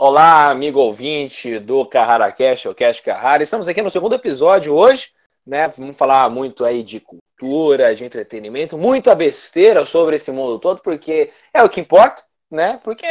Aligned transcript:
Olá, 0.00 0.48
amigo 0.48 0.78
ouvinte 0.78 1.58
do 1.58 1.84
Carrara 1.84 2.30
Cast, 2.30 2.68
o 2.68 2.74
Cast 2.74 3.02
Carrara. 3.02 3.42
Estamos 3.42 3.66
aqui 3.66 3.82
no 3.82 3.90
segundo 3.90 4.14
episódio 4.14 4.72
hoje, 4.72 5.08
né? 5.44 5.66
Vamos 5.76 5.96
falar 5.96 6.30
muito 6.30 6.64
aí 6.64 6.84
de 6.84 7.00
cultura, 7.00 7.92
de 7.96 8.04
entretenimento, 8.04 8.78
muita 8.78 9.12
besteira 9.12 9.84
sobre 9.84 10.14
esse 10.14 10.30
mundo 10.30 10.60
todo, 10.60 10.80
porque 10.82 11.32
é 11.52 11.64
o 11.64 11.68
que 11.68 11.80
importa, 11.80 12.22
né? 12.48 12.80
Porque 12.84 13.08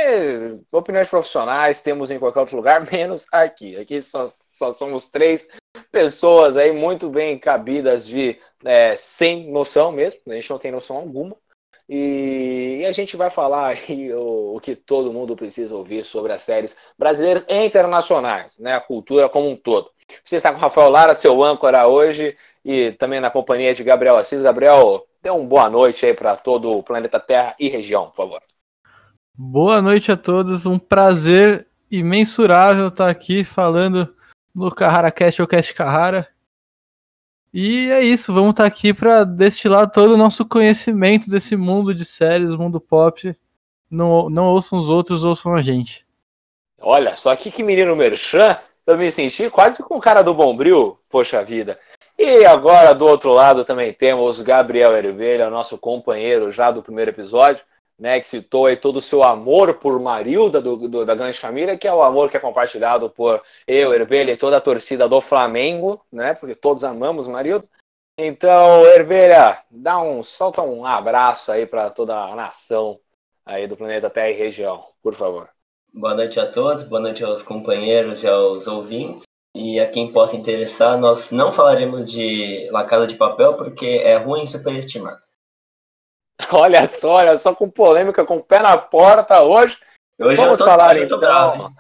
opiniões 0.71 1.10
profissionais 1.10 1.81
temos 1.81 2.09
em 2.09 2.18
qualquer 2.18 2.39
outro 2.39 2.55
lugar, 2.55 2.79
menos 2.89 3.25
aqui. 3.33 3.75
Aqui 3.75 3.99
só, 3.99 4.25
só 4.25 4.71
somos 4.71 5.09
três 5.09 5.45
pessoas 5.91 6.55
aí 6.55 6.71
muito 6.71 7.09
bem 7.09 7.38
cabidas 7.38 8.07
de 8.07 8.39
é, 8.63 8.95
sem 8.95 9.51
noção 9.51 9.91
mesmo, 9.91 10.21
a 10.25 10.35
gente 10.35 10.49
não 10.49 10.57
tem 10.57 10.71
noção 10.71 10.95
alguma. 10.95 11.35
E, 11.89 12.79
e 12.81 12.85
a 12.85 12.91
gente 12.91 13.15
vai 13.15 13.29
falar 13.29 13.67
aí 13.89 14.13
o, 14.13 14.55
o, 14.55 14.59
que 14.59 14.75
todo 14.75 15.13
mundo 15.13 15.36
precisa 15.36 15.75
ouvir 15.75 16.04
sobre 16.04 16.33
as 16.33 16.41
séries 16.41 16.75
brasileiras 16.97 17.45
e 17.47 17.65
internacionais, 17.65 18.57
né? 18.59 18.73
A 18.73 18.82
cultura 18.82 19.29
como 19.29 19.50
um 19.50 19.55
todo. 19.55 19.89
Você 20.23 20.37
está 20.37 20.51
com 20.51 20.57
o 20.57 20.61
Rafael 20.61 20.89
Lara, 20.89 21.15
seu 21.15 21.43
âncora 21.43 21.87
hoje, 21.87 22.36
e 22.64 22.92
também 22.93 23.19
na 23.19 23.29
companhia 23.29 23.73
de 23.73 23.83
Gabriel 23.83 24.18
Assis. 24.18 24.42
Gabriel, 24.42 25.05
dê 25.21 25.29
uma 25.29 25.45
boa 25.45 25.69
noite 25.69 26.05
aí 26.05 26.14
para 26.14 26.36
todo 26.36 26.71
o 26.71 26.83
planeta 26.83 27.19
Terra 27.19 27.55
e 27.59 27.68
região, 27.68 28.07
por 28.07 28.15
favor. 28.15 28.42
Boa 29.36 29.81
noite 29.81 30.11
a 30.11 30.17
todos, 30.17 30.65
um 30.65 30.79
prazer 30.79 31.67
imensurável 31.92 32.88
estar 32.88 33.09
aqui 33.09 33.44
falando 33.44 34.14
no 34.53 34.73
Carrara 34.73 35.11
Cast 35.11 35.42
ou 35.42 35.47
Cast 35.47 35.73
Carrara. 35.73 36.28
E 37.59 37.89
é 37.89 38.03
isso, 38.03 38.31
vamos 38.31 38.52
estar 38.52 38.66
aqui 38.66 38.94
para 38.94 39.23
destilar 39.23 39.89
todo 39.89 40.14
o 40.14 40.17
nosso 40.17 40.45
conhecimento 40.45 41.28
desse 41.28 41.56
mundo 41.58 41.92
de 41.92 42.06
séries, 42.06 42.53
mundo 42.53 42.80
pop. 42.80 43.36
Não, 43.89 44.30
não 44.30 44.50
ouçam 44.50 44.78
os 44.78 44.92
outros, 44.92 45.25
ouçam 45.25 45.56
a 45.56 45.62
gente. 45.64 46.06
Olha, 46.80 47.16
só 47.16 47.36
que 47.36 47.50
que 47.50 47.64
menino 47.64 47.95
merchan, 47.95 48.59
eu 48.86 48.95
me 48.95 49.12
senti 49.12 49.50
quase 49.50 49.81
com 49.81 49.95
o 49.98 50.00
cara 50.00 50.22
do 50.22 50.36
Bombril, 50.36 51.00
poxa 51.09 51.44
vida. 51.44 51.80
E 52.16 52.46
agora, 52.46 52.94
do 52.94 53.08
outro 53.08 53.34
lado, 53.34 53.66
também 53.66 53.92
temos 53.92 54.40
Gabriel 54.40 54.96
Hervelha, 54.96 55.50
nosso 55.50 55.80
companheiro 55.80 56.52
já 56.52 56.70
do 56.70 56.84
primeiro 56.84 57.09
episódio 57.09 57.64
né, 58.00 58.20
que 58.20 58.26
citou 58.26 58.67
aí 58.67 58.78
todo 58.78 58.98
o 58.98 59.02
seu 59.02 59.23
amor 59.23 59.76
por 59.76 60.00
Marilda 60.00 60.62
do, 60.62 60.76
do, 60.78 61.06
da 61.06 61.16
Grande 61.16 61.40
Família, 61.40 61.78
que 61.78 61.88
é 61.88 61.94
o 61.94 62.03
amor 62.03 62.30
que 62.30 62.38
é 62.38 62.40
compartilhado 62.40 63.09
por 63.09 63.42
eu, 63.66 63.94
Hervelha 63.94 64.31
e 64.31 64.38
toda 64.38 64.58
a 64.58 64.62
torcida 64.62 65.08
do 65.08 65.20
Flamengo, 65.20 66.06
né, 66.12 66.34
porque 66.34 66.56
todos 66.56 66.84
amamos 66.84 67.28
Marilda. 67.28 67.68
Então, 68.20 68.84
Hervelha, 68.86 69.64
dá 69.70 70.02
um, 70.02 70.23
solta 70.23 70.62
um 70.62 70.86
abraço 70.86 71.52
aí 71.52 71.66
para 71.66 71.90
toda 71.90 72.16
a 72.16 72.36
nação 72.36 73.00
aí 73.45 73.68
do 73.68 73.78
planeta 73.78 74.09
Terra 74.09 74.30
e 74.30 74.34
região, 74.34 74.86
por 75.02 75.14
favor. 75.14 75.50
Boa 75.94 76.14
noite 76.14 76.40
a 76.40 76.45
todos, 76.45 76.84
boa 76.84 77.02
noite 77.02 77.23
aos 77.23 77.42
companheiros 77.42 78.22
e 78.23 78.28
aos 78.28 78.68
ouvintes. 78.68 79.23
E 79.56 79.80
a 79.80 79.90
quem 79.90 80.12
possa 80.12 80.36
interessar, 80.36 81.00
nós 81.00 81.31
não 81.31 81.52
falaremos 81.52 82.12
de 82.12 82.68
La 82.72 82.84
Casa 82.84 83.08
de 83.08 83.16
Papel 83.16 83.56
porque 83.56 83.86
é 83.86 84.16
ruim 84.18 84.44
e 84.44 84.48
superestimado. 84.48 85.22
Olha 86.52 86.88
só, 86.88 87.16
olha 87.16 87.38
só 87.38 87.54
com 87.54 87.70
polêmica, 87.70 88.24
com 88.24 88.38
o 88.38 88.44
pé 88.44 88.60
na 88.60 88.78
porta 88.78 89.42
hoje. 89.42 89.78
hoje 90.20 90.36
Vamos 90.38 90.60
falar 90.60 90.94
hoje 90.94 91.04
então. 91.04 91.20
Bravo, 91.20 91.74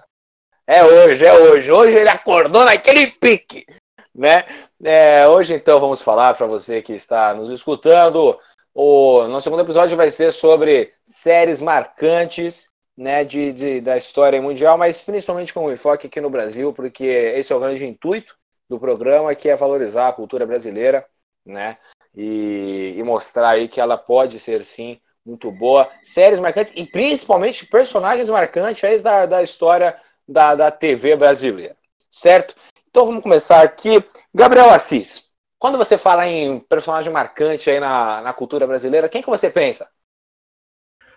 é 0.65 0.83
hoje, 0.83 1.25
é 1.25 1.33
hoje. 1.33 1.71
Hoje 1.71 1.95
ele 1.95 2.09
acordou 2.09 2.65
naquele 2.65 3.07
pique, 3.07 3.65
né? 4.13 4.45
É, 4.83 5.27
hoje 5.27 5.53
então 5.53 5.79
vamos 5.79 6.01
falar 6.01 6.33
para 6.33 6.47
você 6.47 6.81
que 6.81 6.93
está 6.93 7.33
nos 7.33 7.49
escutando. 7.49 8.37
O 8.73 9.27
nosso 9.27 9.45
segundo 9.45 9.61
episódio 9.61 9.95
vai 9.95 10.11
ser 10.11 10.31
sobre 10.31 10.93
séries 11.05 11.61
marcantes, 11.61 12.67
né, 12.95 13.23
de, 13.23 13.53
de 13.53 13.81
da 13.81 13.95
história 13.97 14.41
mundial, 14.41 14.77
mas 14.77 15.01
principalmente 15.01 15.53
com 15.53 15.71
enfoque 15.71 16.07
aqui 16.07 16.19
no 16.19 16.29
Brasil, 16.29 16.73
porque 16.73 17.05
esse 17.05 17.53
é 17.53 17.55
o 17.55 17.59
grande 17.59 17.85
intuito 17.85 18.35
do 18.69 18.79
programa, 18.79 19.33
que 19.33 19.49
é 19.49 19.55
valorizar 19.55 20.09
a 20.09 20.13
cultura 20.13 20.45
brasileira, 20.45 21.05
né? 21.45 21.77
E, 22.17 22.95
e 22.97 23.03
mostrar 23.03 23.49
aí 23.49 23.67
que 23.67 23.79
ela 23.79 23.95
pode 23.95 24.39
ser 24.39 24.63
sim 24.63 24.99
muito 25.23 25.51
boa. 25.51 25.87
Séries 26.01 26.39
marcantes 26.39 26.73
e 26.75 26.83
principalmente 26.83 27.67
personagens 27.67 28.27
marcantes 28.29 29.03
da, 29.03 29.27
da 29.27 29.43
história 29.43 29.95
da, 30.27 30.55
da 30.55 30.71
TV 30.71 31.15
brasileira, 31.15 31.77
certo? 32.09 32.55
Então 32.89 33.05
vamos 33.05 33.21
começar 33.21 33.61
aqui. 33.61 34.03
Gabriel 34.33 34.71
Assis, 34.71 35.29
quando 35.59 35.77
você 35.77 35.97
fala 35.97 36.27
em 36.27 36.59
personagem 36.59 37.13
marcante 37.13 37.69
aí 37.69 37.79
na, 37.79 38.21
na 38.21 38.33
cultura 38.33 38.65
brasileira, 38.65 39.07
quem 39.07 39.21
que 39.21 39.29
você 39.29 39.49
pensa? 39.49 39.87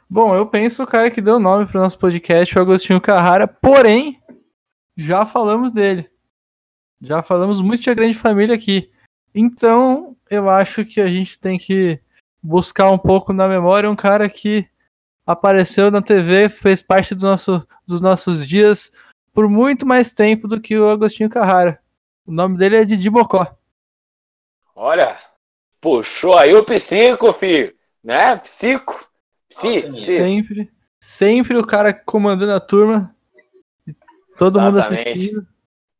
Bom, 0.08 0.34
eu 0.34 0.46
penso 0.46 0.82
o 0.82 0.86
cara 0.86 1.10
que 1.10 1.20
deu 1.20 1.36
o 1.36 1.40
nome 1.40 1.66
para 1.66 1.78
o 1.78 1.82
nosso 1.82 1.98
podcast, 1.98 2.58
o 2.58 2.60
Agostinho 2.60 3.00
Carrara, 3.00 3.46
porém, 3.46 4.20
já 4.96 5.24
falamos 5.24 5.72
dele. 5.72 6.10
Já 7.00 7.22
falamos 7.22 7.62
muito 7.62 7.82
de 7.82 7.90
A 7.90 7.94
Grande 7.94 8.18
Família 8.18 8.54
aqui. 8.54 8.90
Então, 9.34 10.16
eu 10.28 10.48
acho 10.48 10.84
que 10.84 11.00
a 11.00 11.08
gente 11.08 11.38
tem 11.38 11.58
que 11.58 12.00
buscar 12.42 12.90
um 12.90 12.98
pouco 12.98 13.32
na 13.32 13.46
memória 13.46 13.90
um 13.90 13.96
cara 13.96 14.28
que 14.28 14.68
apareceu 15.26 15.90
na 15.90 16.02
TV, 16.02 16.48
fez 16.48 16.82
parte 16.82 17.14
do 17.14 17.26
nosso, 17.26 17.66
dos 17.86 18.00
nossos 18.00 18.46
dias 18.46 18.90
por 19.32 19.48
muito 19.48 19.86
mais 19.86 20.12
tempo 20.12 20.48
do 20.48 20.60
que 20.60 20.76
o 20.76 20.88
Agostinho 20.88 21.30
Carrara. 21.30 21.80
O 22.26 22.32
nome 22.32 22.56
dele 22.56 22.76
é 22.76 22.84
Didi 22.84 23.08
Bocó. 23.08 23.56
Olha, 24.74 25.18
puxou 25.80 26.36
aí 26.36 26.54
o 26.54 26.64
psico, 26.64 27.32
filho. 27.32 27.74
Né? 28.02 28.36
Psico. 28.38 29.08
Psi, 29.48 29.82
sempre, 29.82 30.70
sempre 31.00 31.58
o 31.58 31.66
cara 31.66 31.92
comandando 31.92 32.52
a 32.52 32.60
turma. 32.60 33.14
Todo 34.38 34.58
Exatamente. 34.58 34.90
mundo 34.90 35.08
assistindo. 35.08 35.46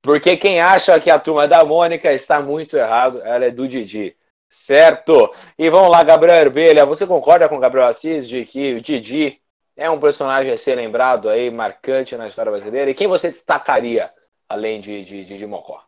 Porque 0.02 0.36
quem 0.36 0.60
acha 0.60 0.98
que 0.98 1.10
a 1.10 1.18
turma 1.18 1.46
da 1.46 1.64
Mônica 1.64 2.12
está 2.12 2.40
muito 2.40 2.76
errado, 2.76 3.20
ela 3.22 3.44
é 3.44 3.50
do 3.50 3.68
Didi. 3.68 4.16
Certo? 4.48 5.32
E 5.58 5.70
vamos 5.70 5.90
lá, 5.90 6.02
Gabriel 6.02 6.36
Herbelha. 6.36 6.86
Você 6.86 7.06
concorda 7.06 7.48
com 7.48 7.56
o 7.56 7.60
Gabriel 7.60 7.86
Assis 7.86 8.28
de 8.28 8.44
que 8.44 8.74
o 8.74 8.80
Didi 8.80 9.40
é 9.76 9.88
um 9.88 10.00
personagem 10.00 10.52
a 10.52 10.58
ser 10.58 10.74
lembrado 10.74 11.28
aí, 11.28 11.50
marcante 11.50 12.16
na 12.16 12.26
história 12.26 12.50
brasileira? 12.50 12.90
E 12.90 12.94
quem 12.94 13.06
você 13.06 13.30
destacaria 13.30 14.10
além 14.48 14.80
de, 14.80 15.04
Didi 15.04 15.46
Mocó? 15.46 15.82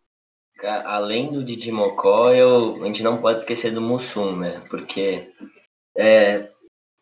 Além 0.63 1.33
do 1.33 1.43
Didi 1.43 1.73
Mocó, 1.73 2.31
eu, 2.31 2.83
a 2.83 2.87
gente 2.87 3.03
não 3.03 3.21
pode 3.21 3.41
esquecer 3.41 3.73
do 3.73 3.81
Mussum, 3.81 4.37
né? 4.37 4.63
Porque, 4.71 5.29
é, 5.97 6.45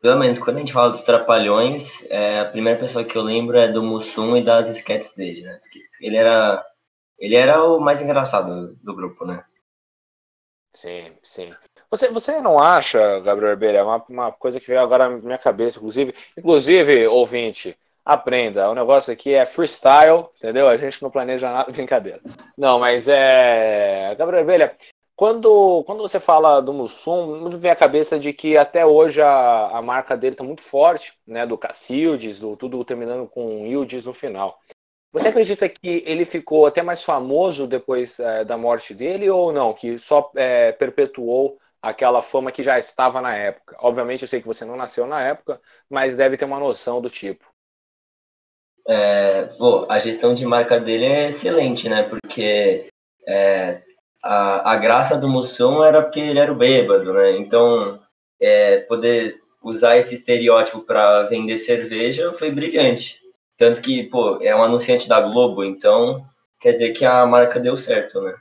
pelo 0.01 0.19
menos 0.19 0.39
quando 0.39 0.57
a 0.57 0.61
gente 0.61 0.73
fala 0.73 0.91
dos 0.91 1.03
Trapalhões, 1.03 2.07
é, 2.09 2.41
a 2.41 2.47
primeira 2.47 2.79
pessoa 2.79 3.05
que 3.05 3.17
eu 3.17 3.23
lembro 3.23 3.59
é 3.59 3.69
do 3.69 3.83
Mussum 3.83 4.35
e 4.37 4.43
das 4.43 4.69
sketches 4.69 5.15
dele, 5.15 5.43
né? 5.43 5.61
Ele 6.01 6.17
era 6.17 6.65
ele 7.21 7.37
era 7.37 7.63
o 7.63 7.79
mais 7.79 8.01
engraçado 8.01 8.75
do 8.83 8.97
grupo, 8.97 9.25
né? 9.27 9.45
Sim, 10.73 11.13
sim. 11.23 11.55
Você, 11.91 12.09
você 12.09 12.41
não 12.41 12.59
acha, 12.59 13.21
Gabriel 13.21 13.51
Arbeira, 13.51 13.85
uma, 13.85 14.05
uma 14.09 14.33
coisa 14.33 14.59
que 14.59 14.67
veio 14.67 14.81
agora 14.81 15.09
na 15.09 15.19
minha 15.19 15.39
cabeça, 15.39 15.79
inclusive, 15.79 16.15
inclusive, 16.39 17.07
ouvinte, 17.09 17.77
aprenda, 18.05 18.71
o 18.71 18.75
negócio 18.75 19.13
aqui 19.13 19.35
é 19.35 19.45
freestyle, 19.45 20.27
entendeu? 20.37 20.69
A 20.69 20.77
gente 20.77 21.03
não 21.03 21.11
planeja 21.11 21.53
nada, 21.53 21.71
brincadeira. 21.73 22.21
Não, 22.57 22.79
mas 22.79 23.09
é. 23.09 24.15
Gabriel 24.17 24.41
Arbeira, 24.41 24.77
quando, 25.17 25.83
quando 25.85 26.01
você 26.01 26.19
fala 26.19 26.61
do 26.63 26.73
Mussum, 26.73 27.41
muito 27.41 27.59
vem 27.59 27.71
a 27.71 27.77
cabeça 27.77 28.19
de 28.19 28.33
que 28.33 28.57
até 28.57 28.87
hoje 28.87 29.21
a, 29.21 29.69
a 29.69 29.83
marca 29.83 30.17
dele 30.17 30.35
está 30.35 30.45
muito 30.45 30.63
forte, 30.63 31.13
né? 31.27 31.47
Do 31.47 31.59
Cacildes, 31.59 32.41
do 32.41 32.57
tudo 32.57 32.85
terminando 32.85 33.29
com 33.29 33.67
Ildes 33.67 34.07
no 34.07 34.13
final. 34.13 34.59
Você 35.13 35.29
acredita 35.29 35.69
que 35.69 36.05
ele 36.07 36.25
ficou 36.25 36.67
até 36.67 36.83
mais 36.83 37.03
famoso 37.03 37.67
depois 37.67 38.19
é, 38.21 38.45
da 38.45 38.57
morte 38.57 38.95
dele 38.95 39.29
ou 39.29 39.53
não? 39.53 39.75
Que 39.75 39.99
só 39.99 40.31
é, 40.37 40.71
perpetuou 40.73 41.59
aquela 41.83 42.23
fama 42.23 42.53
que 42.53 42.63
já 42.63 42.79
estava 42.79 43.21
na 43.21 43.35
época? 43.35 43.77
Obviamente, 43.81 44.23
eu 44.23 44.29
sei 44.29 44.41
que 44.41 44.47
você 44.47 44.65
não 44.65 44.77
nasceu 44.77 45.07
na 45.07 45.21
época, 45.21 45.61
mas 45.89 46.17
deve 46.17 46.37
ter 46.37 46.45
uma 46.45 46.61
noção 46.61 47.01
do 47.01 47.11
tipo. 47.11 47.45
É, 48.87 49.45
pô, 49.59 49.87
a 49.91 49.99
gestão 49.99 50.33
de 50.33 50.47
marca 50.47 50.79
dele 50.79 51.05
é 51.05 51.29
excelente, 51.29 51.89
né? 51.89 52.03
Porque 52.05 52.89
é, 53.27 53.83
a, 54.23 54.73
a 54.73 54.77
graça 54.77 55.17
do 55.17 55.29
Mussum 55.29 55.83
era 55.83 56.03
porque 56.03 56.21
ele 56.21 56.39
era 56.39 56.53
o 56.53 56.57
bêbado, 56.57 57.13
né? 57.13 57.37
Então, 57.37 58.01
é, 58.41 58.79
poder 58.79 59.41
usar 59.63 59.97
esse 59.97 60.15
estereótipo 60.15 60.81
para 60.83 61.25
vender 61.25 61.59
cerveja 61.59 62.33
foi 62.33 62.51
brilhante. 62.51 63.20
Tanto 63.61 63.83
que, 63.83 64.05
pô, 64.05 64.39
é 64.41 64.57
um 64.57 64.63
anunciante 64.63 65.07
da 65.07 65.21
Globo, 65.21 65.63
então 65.63 66.27
quer 66.59 66.73
dizer 66.73 66.93
que 66.93 67.05
a 67.05 67.27
marca 67.27 67.61
deu 67.61 67.77
certo, 67.77 68.19
né? 68.23 68.35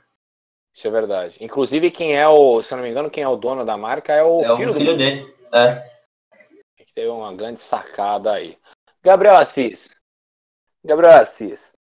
Isso 0.74 0.88
é 0.88 0.90
verdade. 0.90 1.36
Inclusive, 1.42 1.90
quem 1.90 2.16
é 2.16 2.26
o, 2.26 2.62
se 2.62 2.72
eu 2.72 2.78
não 2.78 2.84
me 2.84 2.90
engano, 2.90 3.10
quem 3.10 3.22
é 3.22 3.28
o 3.28 3.36
dono 3.36 3.62
da 3.62 3.76
marca 3.76 4.14
é 4.14 4.22
o 4.22 4.40
é 4.40 4.56
filho, 4.56 4.70
o 4.70 4.74
filho 4.74 4.96
dele. 4.96 5.30
É. 5.52 5.86
Teve 6.94 7.08
uma 7.08 7.34
grande 7.34 7.60
sacada 7.60 8.32
aí. 8.32 8.56
Gabriel 9.02 9.36
Assis. 9.36 9.94
Gabriel 10.82 11.20
Assis. 11.20 11.72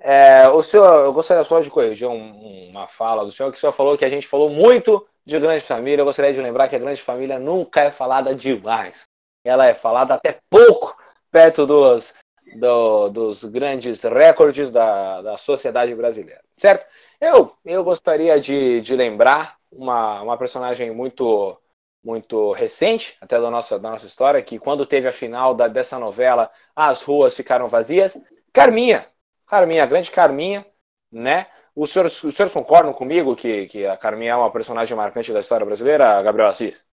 É, 0.00 0.48
o 0.48 0.60
senhor, 0.60 1.04
eu 1.04 1.12
gostaria 1.12 1.44
só 1.44 1.60
de 1.60 1.70
corrigir 1.70 2.08
um, 2.08 2.68
uma 2.68 2.88
fala 2.88 3.24
do 3.24 3.30
senhor, 3.30 3.52
que 3.52 3.58
o 3.58 3.60
senhor 3.60 3.72
falou 3.72 3.96
que 3.96 4.04
a 4.04 4.10
gente 4.10 4.26
falou 4.26 4.50
muito 4.50 5.06
de 5.24 5.38
Grande 5.38 5.62
Família. 5.62 6.00
Eu 6.00 6.06
gostaria 6.06 6.34
de 6.34 6.40
lembrar 6.40 6.66
que 6.66 6.74
a 6.74 6.80
Grande 6.80 7.00
Família 7.00 7.38
nunca 7.38 7.82
é 7.82 7.92
falada 7.92 8.34
demais. 8.34 9.04
Ela 9.44 9.66
é 9.66 9.74
falada 9.74 10.14
até 10.14 10.40
pouco 10.50 11.00
perto 11.30 11.64
dos 11.64 12.16
do, 12.56 13.08
dos 13.08 13.44
grandes 13.44 14.02
recordes 14.02 14.70
da, 14.70 15.22
da 15.22 15.36
sociedade 15.36 15.94
brasileira, 15.94 16.42
certo? 16.56 16.86
Eu, 17.20 17.52
eu 17.64 17.84
gostaria 17.84 18.40
de, 18.40 18.80
de 18.80 18.94
lembrar 18.96 19.56
uma, 19.70 20.22
uma 20.22 20.38
personagem 20.38 20.90
muito 20.90 21.58
muito 22.02 22.52
recente, 22.52 23.16
até 23.20 23.40
da 23.40 23.50
nossa, 23.50 23.78
da 23.78 23.90
nossa 23.90 24.06
história, 24.06 24.42
que 24.42 24.58
quando 24.58 24.86
teve 24.86 25.08
a 25.08 25.12
final 25.12 25.54
da, 25.54 25.68
dessa 25.68 25.98
novela, 25.98 26.50
as 26.74 27.02
ruas 27.02 27.36
ficaram 27.36 27.68
vazias. 27.68 28.18
Carminha, 28.52 29.06
Carminha, 29.46 29.84
grande 29.84 30.10
Carminha, 30.10 30.64
né? 31.10 31.46
Os 31.74 31.90
senhores, 31.90 32.22
os 32.22 32.34
senhores 32.34 32.54
concordam 32.54 32.92
comigo 32.92 33.36
que, 33.36 33.66
que 33.66 33.86
a 33.86 33.96
Carminha 33.96 34.32
é 34.32 34.36
uma 34.36 34.50
personagem 34.50 34.96
marcante 34.96 35.32
da 35.32 35.40
história 35.40 35.66
brasileira, 35.66 36.22
Gabriel 36.22 36.48
Assis? 36.48 36.84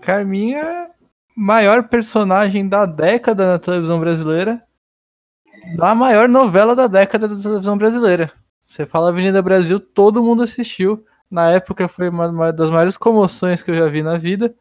Carminha, 0.00 0.90
maior 1.36 1.86
personagem 1.86 2.66
da 2.66 2.86
década 2.86 3.46
na 3.46 3.58
televisão 3.58 4.00
brasileira, 4.00 4.62
da 5.76 5.94
maior 5.94 6.28
novela 6.28 6.74
da 6.74 6.86
década 6.86 7.28
da 7.28 7.36
televisão 7.36 7.76
brasileira. 7.76 8.32
Você 8.64 8.86
fala 8.86 9.10
Avenida 9.10 9.42
Brasil, 9.42 9.78
todo 9.78 10.22
mundo 10.22 10.42
assistiu. 10.42 11.04
Na 11.30 11.50
época 11.50 11.88
foi 11.88 12.08
uma, 12.08 12.52
das 12.52 12.70
maiores 12.70 12.96
comoções 12.96 13.62
que 13.62 13.70
eu 13.70 13.76
já 13.76 13.88
vi 13.88 14.02
na 14.02 14.16
vida. 14.16 14.54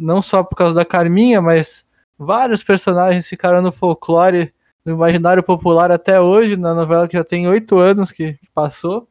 Não 0.00 0.20
só 0.20 0.42
por 0.42 0.56
causa 0.56 0.74
da 0.74 0.84
Carminha, 0.84 1.40
mas 1.40 1.84
vários 2.18 2.62
personagens 2.62 3.28
ficaram 3.28 3.62
no 3.62 3.72
folclore, 3.72 4.52
no 4.84 4.92
imaginário 4.92 5.42
popular 5.42 5.90
até 5.90 6.20
hoje, 6.20 6.56
na 6.56 6.74
novela 6.74 7.06
que 7.06 7.16
já 7.16 7.24
tem 7.24 7.48
oito 7.48 7.78
anos 7.78 8.10
que 8.10 8.38
passou. 8.52 9.08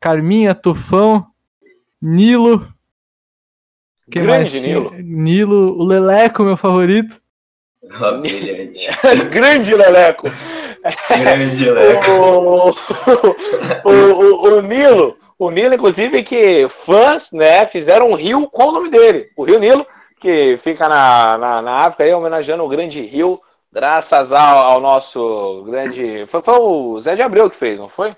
Carminha, 0.00 0.54
Tufão, 0.54 1.26
Nilo. 2.00 2.66
Que 4.10 4.20
Grande 4.20 4.60
Nilo. 4.60 4.92
Nilo, 4.92 5.78
o 5.78 5.84
Leleco, 5.84 6.42
meu 6.42 6.56
favorito. 6.56 7.20
Grande 9.30 9.74
Leleco. 9.74 10.28
Grande 11.10 11.64
Leleco. 11.70 12.10
o, 12.10 12.70
o, 13.84 13.90
o, 13.90 14.58
o 14.58 14.62
Nilo 14.62 15.16
o 15.38 15.50
Nilo, 15.50 15.74
inclusive, 15.74 16.22
que 16.22 16.66
fãs 16.68 17.30
né, 17.32 17.66
fizeram 17.66 18.10
um 18.10 18.14
rio 18.14 18.48
com 18.48 18.64
o 18.64 18.72
nome 18.72 18.90
dele. 18.90 19.30
O 19.36 19.44
Rio 19.44 19.58
Nilo, 19.58 19.86
que 20.18 20.56
fica 20.56 20.88
na, 20.88 21.36
na, 21.36 21.62
na 21.62 21.72
África, 21.78 22.04
aí, 22.04 22.14
homenageando 22.14 22.64
o 22.64 22.68
grande 22.68 23.02
rio, 23.02 23.38
graças 23.70 24.32
ao, 24.32 24.58
ao 24.58 24.80
nosso 24.80 25.64
grande. 25.66 26.24
Foi, 26.26 26.40
foi, 26.42 26.58
o 26.58 26.98
Zé 27.00 27.14
de 27.14 27.22
Abreu 27.22 27.50
que 27.50 27.56
fez, 27.56 27.78
não 27.78 27.88
foi? 27.88 28.16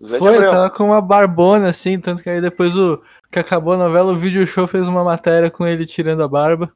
O 0.00 0.06
Zé 0.06 0.18
foi, 0.18 0.48
tava 0.48 0.70
com 0.70 0.86
uma 0.86 1.00
barbona 1.00 1.68
assim, 1.68 2.00
tanto 2.00 2.22
que 2.22 2.30
aí 2.30 2.40
depois 2.40 2.76
o 2.76 3.00
que 3.30 3.38
acabou 3.38 3.74
a 3.74 3.76
novela, 3.76 4.12
o 4.12 4.18
vídeo 4.18 4.46
show 4.46 4.66
fez 4.66 4.88
uma 4.88 5.04
matéria 5.04 5.50
com 5.50 5.66
ele 5.66 5.86
tirando 5.86 6.22
a 6.22 6.28
barba. 6.28 6.72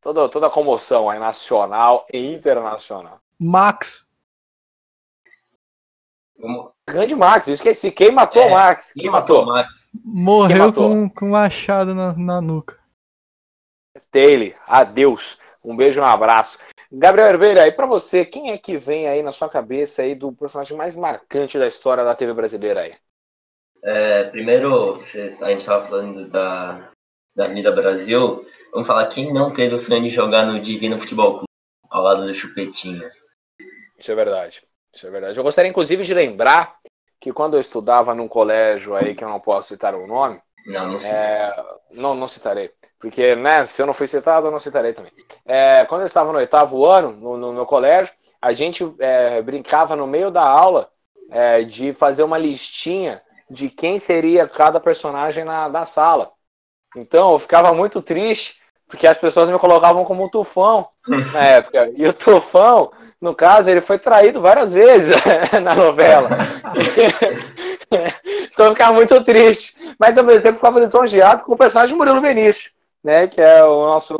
Toda, 0.00 0.28
toda 0.28 0.46
a 0.46 0.50
comoção 0.50 1.10
aí, 1.10 1.18
nacional 1.18 2.06
e 2.12 2.34
internacional. 2.34 3.20
Max. 3.38 4.08
Grande 6.88 7.14
Max, 7.16 7.48
eu 7.48 7.54
esqueci. 7.54 7.90
Quem 7.90 8.12
matou 8.12 8.44
o 8.44 8.48
é, 8.48 8.50
Max? 8.50 8.92
Quem, 8.92 9.02
quem 9.02 9.10
matou? 9.10 9.42
o 9.42 9.46
Max? 9.46 9.90
Morreu 10.04 10.66
matou? 10.66 10.88
Com, 10.90 11.10
com 11.10 11.26
um 11.26 11.30
machado 11.30 11.94
na, 11.94 12.12
na 12.12 12.40
nuca. 12.40 12.78
Taylor, 14.10 14.54
adeus. 14.66 15.38
Um 15.64 15.76
beijo, 15.76 16.00
um 16.00 16.04
abraço. 16.04 16.58
Gabriel 16.90 17.28
Herbeira, 17.28 17.62
aí 17.64 17.72
para 17.72 17.86
você, 17.86 18.24
quem 18.24 18.50
é 18.50 18.56
que 18.56 18.78
vem 18.78 19.08
aí 19.08 19.22
na 19.22 19.32
sua 19.32 19.48
cabeça 19.48 20.02
aí 20.02 20.14
do 20.14 20.32
personagem 20.32 20.76
mais 20.76 20.96
marcante 20.96 21.58
da 21.58 21.66
história 21.66 22.02
da 22.02 22.14
TV 22.14 22.32
brasileira 22.32 22.80
aí? 22.80 22.94
É, 23.82 24.24
primeiro, 24.24 24.94
a 24.94 25.50
gente 25.50 25.60
estava 25.60 25.84
falando 25.84 26.28
da, 26.28 26.90
da 27.34 27.44
Avenida 27.44 27.70
Brasil. 27.72 28.44
Vamos 28.72 28.86
falar 28.86 29.06
quem 29.06 29.32
não 29.32 29.52
teve 29.52 29.74
o 29.74 29.78
sonho 29.78 30.02
de 30.02 30.08
jogar 30.08 30.44
no 30.44 30.60
Divino 30.60 30.98
Futebol 30.98 31.32
Clube, 31.32 31.48
ao 31.88 32.02
lado 32.02 32.26
do 32.26 32.34
Chupetinha. 32.34 33.10
Isso 33.98 34.10
é 34.10 34.14
verdade. 34.14 34.62
Isso 34.92 35.06
é 35.06 35.10
verdade. 35.10 35.38
Eu 35.38 35.44
gostaria, 35.44 35.70
inclusive, 35.70 36.04
de 36.04 36.14
lembrar 36.14 36.78
que 37.20 37.32
quando 37.32 37.54
eu 37.54 37.60
estudava 37.60 38.14
num 38.14 38.28
colégio 38.28 38.94
aí, 38.94 39.14
que 39.14 39.24
eu 39.24 39.28
não 39.28 39.40
posso 39.40 39.68
citar 39.68 39.94
o 39.94 40.06
nome. 40.06 40.40
Não, 40.66 40.92
não 40.92 40.98
É, 40.98 41.64
não, 41.92 42.14
não 42.14 42.28
citarei. 42.28 42.70
Porque, 42.98 43.34
né, 43.36 43.64
se 43.66 43.80
eu 43.80 43.86
não 43.86 43.94
fui 43.94 44.08
citado, 44.08 44.48
eu 44.48 44.50
não 44.50 44.58
citarei 44.58 44.92
também. 44.92 45.12
É, 45.46 45.84
quando 45.86 46.02
eu 46.02 46.06
estava 46.06 46.32
no 46.32 46.38
oitavo 46.38 46.84
ano, 46.84 47.12
no, 47.12 47.36
no 47.36 47.52
meu 47.52 47.64
colégio, 47.64 48.12
a 48.42 48.52
gente 48.52 48.84
é, 48.98 49.40
brincava 49.40 49.94
no 49.94 50.06
meio 50.06 50.30
da 50.30 50.42
aula 50.42 50.90
de 51.68 51.92
fazer 51.92 52.22
uma 52.22 52.38
listinha 52.38 53.20
de 53.50 53.68
quem 53.68 53.98
seria 53.98 54.48
cada 54.48 54.80
personagem 54.80 55.44
na, 55.44 55.68
da 55.68 55.86
sala. 55.86 56.30
Então, 56.96 57.32
eu 57.32 57.38
ficava 57.38 57.72
muito 57.72 58.00
triste, 58.00 58.60
porque 58.86 59.06
as 59.06 59.18
pessoas 59.18 59.48
me 59.48 59.58
colocavam 59.58 60.04
como 60.04 60.24
um 60.24 60.28
tufão 60.28 60.86
na 61.32 61.44
época. 61.44 61.92
E 61.96 62.06
o 62.06 62.12
tufão 62.12 62.90
no 63.20 63.34
caso, 63.34 63.68
ele 63.68 63.80
foi 63.80 63.98
traído 63.98 64.40
várias 64.40 64.72
vezes 64.72 65.16
na 65.62 65.74
novela. 65.74 66.28
então 68.52 68.66
eu 68.66 68.72
ficava 68.72 68.92
muito 68.92 69.22
triste. 69.24 69.76
Mas 69.98 70.16
ao 70.16 70.24
mesmo 70.24 70.42
tempo 70.42 70.56
ficava 70.56 70.78
lisonjeado 70.78 71.44
com 71.44 71.52
o 71.52 71.58
personagem 71.58 71.94
de 71.94 71.98
Murilo 71.98 72.20
Benício, 72.20 72.70
né? 73.02 73.26
Que 73.26 73.40
é 73.40 73.64
o 73.64 73.86
nosso. 73.86 74.16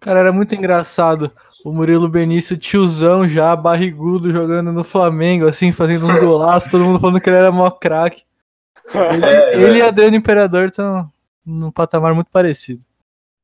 Cara, 0.00 0.20
era 0.20 0.32
muito 0.32 0.54
engraçado. 0.54 1.30
O 1.66 1.72
Murilo 1.72 2.08
Benício, 2.08 2.56
tiozão 2.56 3.28
já, 3.28 3.56
barrigudo, 3.56 4.30
jogando 4.30 4.70
no 4.70 4.84
Flamengo, 4.84 5.48
assim, 5.48 5.72
fazendo 5.72 6.06
uns 6.06 6.14
golaços, 6.20 6.70
todo 6.70 6.84
mundo 6.84 7.00
falando 7.00 7.20
que 7.20 7.28
ele 7.28 7.38
era 7.38 7.50
mó 7.50 7.68
craque. 7.72 8.22
Ele, 8.94 9.26
é, 9.26 9.52
ele 9.52 9.64
é. 9.64 9.78
e 9.78 9.82
Adriano 9.82 10.14
Imperador 10.14 10.68
estão 10.68 11.10
num 11.44 11.72
patamar 11.72 12.14
muito 12.14 12.30
parecido. 12.30 12.84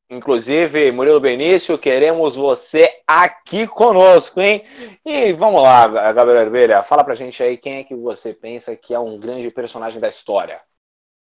Inclusive, 0.09 0.93
Murilo 0.93 1.19
Benício, 1.19 1.77
queremos 1.77 2.37
você 2.37 2.89
aqui 3.09 3.67
conosco, 3.67 4.41
hein? 4.41 4.63
E 5.05 5.33
vamos 5.33 5.61
lá, 5.61 6.13
Gabriel 6.13 6.43
Herbeira, 6.43 6.85
fala 6.85 7.03
pra 7.03 7.17
gente 7.17 7.43
aí 7.43 7.57
quem 7.57 7.79
é 7.79 7.83
que 7.83 7.97
você 7.97 8.33
pensa 8.33 8.77
que 8.77 8.95
é 8.95 9.01
um 9.01 9.19
grande 9.19 9.51
personagem 9.51 9.99
da 9.99 10.09
história. 10.09 10.61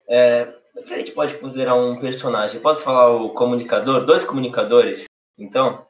É, 0.09 0.47
se 0.81 0.95
a 0.95 0.97
gente 0.97 1.11
pode 1.11 1.37
considerar 1.37 1.75
um 1.75 1.99
personagem, 1.99 2.59
posso 2.59 2.81
falar 2.81 3.09
o 3.11 3.35
comunicador? 3.35 4.03
Dois 4.03 4.25
comunicadores, 4.25 5.03
então? 5.37 5.85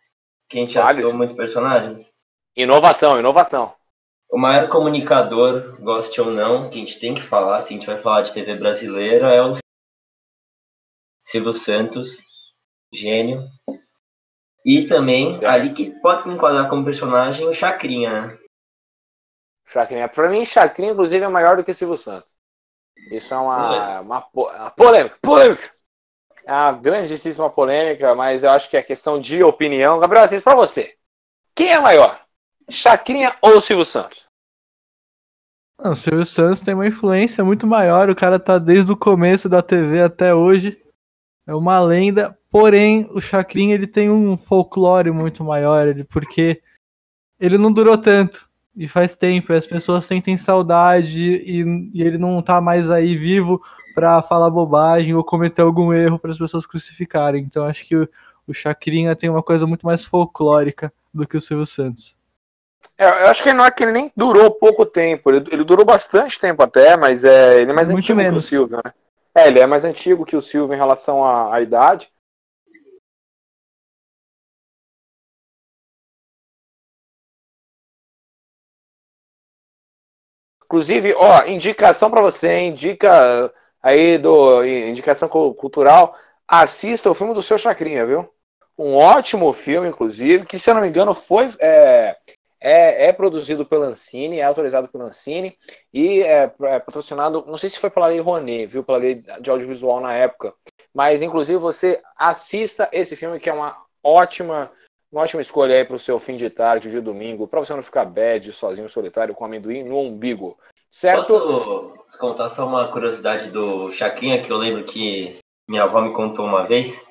Que 0.48 0.58
a 0.58 0.62
gente 0.62 0.74
já 0.74 0.94
citou 0.94 1.14
muitos 1.14 1.36
personagens? 1.36 2.14
Inovação, 2.56 3.20
inovação. 3.20 3.76
O 4.30 4.38
maior 4.38 4.68
comunicador, 4.70 5.80
goste 5.82 6.20
ou 6.20 6.32
não, 6.32 6.70
que 6.70 6.78
a 6.78 6.80
gente 6.80 7.00
tem 7.00 7.14
que 7.14 7.22
falar, 7.22 7.62
se 7.62 7.74
a 7.74 7.78
gente 7.78 7.88
vai 7.88 7.98
falar 7.98 8.22
de 8.22 8.34
TV 8.34 8.56
brasileira, 8.56 9.34
é 9.34 9.42
o 9.42 9.54
Silvio 11.20 11.54
Santos, 11.54 12.22
gênio. 12.92 13.48
E 14.66 14.86
também, 14.86 15.44
ali 15.46 15.74
que 15.74 15.92
pode 16.02 16.24
se 16.24 16.30
enquadrar 16.30 16.70
como 16.70 16.84
personagem, 16.84 17.48
o 17.48 17.54
Chacrinha, 17.54 18.28
né? 18.28 18.40
Chacrinha. 19.66 20.08
Pra 20.10 20.30
mim, 20.30 20.46
Chacrinha, 20.46 20.92
inclusive, 20.92 21.24
é 21.24 21.28
maior 21.30 21.58
do 21.58 21.64
que 21.64 21.74
Silvio 21.74 21.98
Santos. 21.98 22.30
Isso 23.12 23.34
é 23.34 23.38
uma, 23.38 24.02
uma, 24.02 24.28
uma 24.34 24.72
polêmica, 24.72 25.18
polêmica. 25.22 25.72
É 26.48 26.54
uma 26.54 26.72
grandíssima 26.72 27.50
polêmica, 27.50 28.16
mas 28.16 28.42
eu 28.42 28.50
acho 28.52 28.70
que 28.70 28.78
é 28.78 28.82
questão 28.82 29.20
de 29.20 29.44
opinião. 29.44 30.00
Gabriel 30.00 30.24
Assis, 30.24 30.42
pra 30.42 30.56
você. 30.56 30.96
Quem 31.54 31.74
é 31.74 31.78
maior? 31.82 32.22
Chacrinha 32.70 33.36
ou 33.42 33.60
Silvio 33.60 33.84
Santos? 33.84 34.30
Não, 35.78 35.92
o 35.92 35.96
Silvio 35.96 36.24
Santos 36.24 36.62
tem 36.62 36.74
uma 36.74 36.88
influência 36.88 37.44
muito 37.44 37.68
maior. 37.68 38.10
O 38.10 38.16
cara 38.16 38.40
tá 38.40 38.58
desde 38.58 38.94
o 38.94 38.96
começo 38.96 39.50
da 39.50 39.62
TV 39.62 40.02
até 40.02 40.34
hoje. 40.34 40.82
É 41.46 41.54
uma 41.54 41.82
lenda. 41.82 42.40
Porém, 42.50 43.10
o 43.12 43.20
Chacrinha 43.20 43.76
ele 43.76 43.86
tem 43.86 44.10
um 44.10 44.38
folclore 44.38 45.12
muito 45.12 45.44
maior, 45.44 45.94
porque 46.10 46.62
ele 47.42 47.58
não 47.58 47.74
durou 47.74 47.98
tanto. 47.98 48.48
E 48.74 48.88
faz 48.88 49.18
tempo, 49.18 49.52
as 49.52 49.68
pessoas 49.68 50.06
sentem 50.06 50.38
saudade 50.38 51.20
e, 51.20 51.92
e 51.94 52.02
ele 52.02 52.18
não 52.18 52.42
tá 52.42 52.62
mais 52.62 52.90
aí 52.90 53.18
vivo 53.18 53.62
para 53.98 54.22
falar 54.22 54.52
bobagem 54.52 55.16
ou 55.16 55.24
cometer 55.24 55.64
algum 55.64 55.92
erro 55.92 56.20
para 56.20 56.30
as 56.30 56.38
pessoas 56.38 56.68
crucificarem. 56.68 57.42
Então 57.42 57.66
acho 57.66 57.84
que 57.84 57.96
o, 57.96 58.08
o 58.48 58.54
Chacrinha 58.54 59.16
tem 59.16 59.28
uma 59.28 59.42
coisa 59.42 59.66
muito 59.66 59.88
mais 59.88 60.06
folclórica 60.06 60.94
do 61.12 61.28
que 61.28 61.36
o 61.36 61.42
Silvio 61.42 61.66
Santos. 61.66 62.16
É, 62.96 63.08
eu 63.08 63.28
acho 63.28 63.42
que 63.42 63.52
não 63.52 63.66
é 63.66 63.72
que 63.72 63.84
ele 63.84 63.92
nem 63.92 64.12
durou 64.16 64.52
pouco 64.52 64.86
tempo, 64.86 65.32
ele, 65.32 65.44
ele 65.52 65.64
durou 65.64 65.84
bastante 65.84 66.40
tempo 66.40 66.62
até, 66.62 66.96
mas 66.96 67.24
é, 67.24 67.60
ele 67.60 67.72
é 67.72 67.74
mais 67.74 67.90
muito 67.90 68.04
antigo 68.04 68.18
menos. 68.18 68.48
que 68.48 68.56
o 68.56 68.60
Silvio, 68.60 68.78
né? 68.86 68.94
É, 69.34 69.48
ele 69.48 69.60
é 69.60 69.66
mais 69.66 69.84
antigo 69.84 70.26
que 70.26 70.36
o 70.36 70.42
Silvio 70.44 70.76
em 70.76 70.78
relação 70.78 71.26
à, 71.26 71.56
à 71.56 71.60
idade, 71.60 72.08
Inclusive, 80.66 81.16
ó, 81.16 81.46
indicação 81.46 82.12
para 82.12 82.22
você, 82.22 82.60
indica 82.60 83.52
aí 83.88 84.18
do 84.18 84.64
indicação 84.66 85.30
cultural, 85.30 86.14
assista 86.48 87.10
o 87.10 87.14
filme 87.14 87.34
do 87.34 87.42
seu 87.42 87.58
Chacrinha, 87.58 88.06
viu? 88.06 88.30
Um 88.78 88.96
ótimo 88.96 89.52
filme, 89.54 89.88
inclusive, 89.88 90.46
que 90.46 90.60
se 90.60 90.70
eu 90.70 90.76
não 90.76 90.82
me 90.82 90.90
engano 90.90 91.14
foi 91.14 91.50
é, 91.60 92.16
é, 92.60 93.08
é 93.08 93.14
produzido 93.14 93.66
pela 93.66 93.88
Ancine, 93.88 94.40
é 94.40 94.44
autorizado 94.44 94.88
pela 94.88 95.06
Ancine 95.06 95.58
e 95.94 96.22
é, 96.22 96.52
é, 96.62 96.80
patrocinado, 96.80 97.44
não 97.48 97.58
sei 97.58 97.70
se 97.70 97.80
foi 97.80 97.90
pela 97.90 98.08
Lei 98.08 98.20
Rouanet, 98.20 98.68
viu, 98.68 98.84
pela 98.84 98.98
Lei 98.98 99.24
de 99.42 99.50
Audiovisual 99.50 100.00
na 100.00 100.14
época, 100.14 100.54
mas 100.94 101.22
inclusive 101.22 101.58
você 101.58 102.02
assista 102.16 102.90
esse 102.92 103.16
filme 103.16 103.40
que 103.40 103.50
é 103.50 103.54
uma 103.54 103.76
ótima 104.04 104.72
Uma 105.10 105.22
ótima 105.22 105.42
escolha 105.42 105.76
aí 105.76 105.86
para 105.86 105.96
o 105.96 106.00
seu 106.00 106.20
fim 106.20 106.36
de 106.36 106.50
tarde, 106.50 106.92
de 106.92 107.00
domingo, 107.00 107.48
para 107.48 107.62
você 107.62 107.74
não 107.74 107.82
ficar 107.82 108.04
bad, 108.06 108.52
sozinho, 108.52 108.90
solitário, 108.90 109.34
com 109.34 109.46
amendoim 109.46 109.84
no 109.84 109.98
umbigo. 109.98 110.58
Certo? 110.90 111.94
Posso 111.98 112.18
contar 112.18 112.50
só 112.50 112.66
uma 112.66 112.88
curiosidade 112.88 113.50
do 113.50 113.92
Chacrinha 113.92 114.42
que 114.42 114.52
eu 114.52 114.58
lembro 114.58 114.84
que 114.84 115.38
minha 115.68 115.84
avó 115.84 116.02
me 116.02 116.14
contou 116.14 116.46
uma 116.46 116.66
vez? 116.66 117.06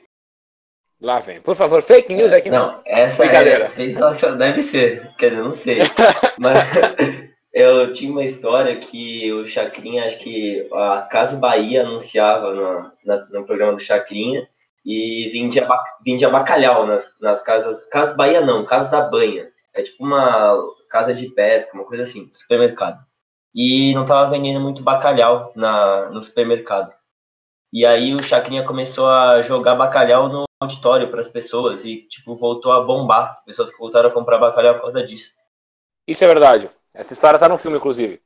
Lá 1.01 1.21
vem. 1.21 1.41
Por 1.41 1.55
favor, 1.55 1.83
fake 1.83 2.15
news 2.15 2.33
aqui 2.33 2.49
Não, 2.49 2.81
essa 2.87 3.25
é 3.27 3.65
sensacional. 3.69 4.39
Deve 4.39 4.63
ser. 4.63 5.15
Quer 5.19 5.31
dizer, 5.31 5.43
não 5.43 5.53
sei. 5.53 5.81
Mas 6.39 6.67
eu 7.53 7.93
tinha 7.93 8.11
uma 8.11 8.25
história 8.25 8.77
que 8.77 9.31
o 9.33 9.45
Chacrinha, 9.45 10.07
acho 10.07 10.19
que 10.19 10.67
as 10.73 11.07
Casas 11.09 11.39
Bahia 11.39 11.83
anunciava 11.83 12.53
no, 12.55 12.93
na, 13.05 13.27
no 13.27 13.45
programa 13.45 13.75
do 13.75 13.81
Chacrinha 13.81 14.49
e 14.85 15.29
vendia, 15.33 15.69
vendia 16.05 16.31
bacalhau 16.31 16.87
nas, 16.87 17.13
nas 17.21 17.43
casas. 17.43 17.85
Casas 17.91 18.17
Bahia 18.17 18.41
não, 18.41 18.65
Casas 18.65 18.91
da 18.91 19.03
Banha. 19.03 19.49
É 19.75 19.83
tipo 19.83 20.03
uma 20.03 20.57
casa 20.89 21.13
de 21.13 21.29
pesca, 21.29 21.75
uma 21.75 21.85
coisa 21.85 22.05
assim, 22.05 22.31
supermercado. 22.33 23.05
E 23.57 23.95
não 23.95 24.05
tava 24.05 24.31
vendendo 24.31 24.61
muito 24.61 24.83
bacalhau 24.83 25.51
na, 25.57 26.11
no 26.11 26.23
supermercado. 26.23 26.93
E 27.73 27.87
aí 27.87 28.15
o 28.15 28.23
Chacrinha 28.23 28.67
começou 28.67 29.09
a 29.09 29.41
jogar 29.41 29.75
bacalhau 29.75 30.29
no 30.29 30.45
auditório 30.61 31.11
para 31.11 31.21
as 31.21 31.29
pessoas 31.29 31.83
e 31.83 32.03
tipo 32.03 32.37
voltou 32.37 32.71
a 32.71 32.83
bombar. 32.83 33.31
As 33.31 33.45
pessoas 33.47 33.71
voltaram 33.79 34.11
a 34.11 34.13
comprar 34.13 34.37
bacalhau 34.37 34.75
por 34.75 34.83
causa 34.83 35.03
disso. 35.03 35.33
Isso 36.07 36.23
é 36.23 36.27
verdade. 36.27 36.71
Essa 36.95 37.15
história 37.15 37.39
tá 37.39 37.49
no 37.49 37.57
filme, 37.57 37.79
inclusive. 37.79 38.23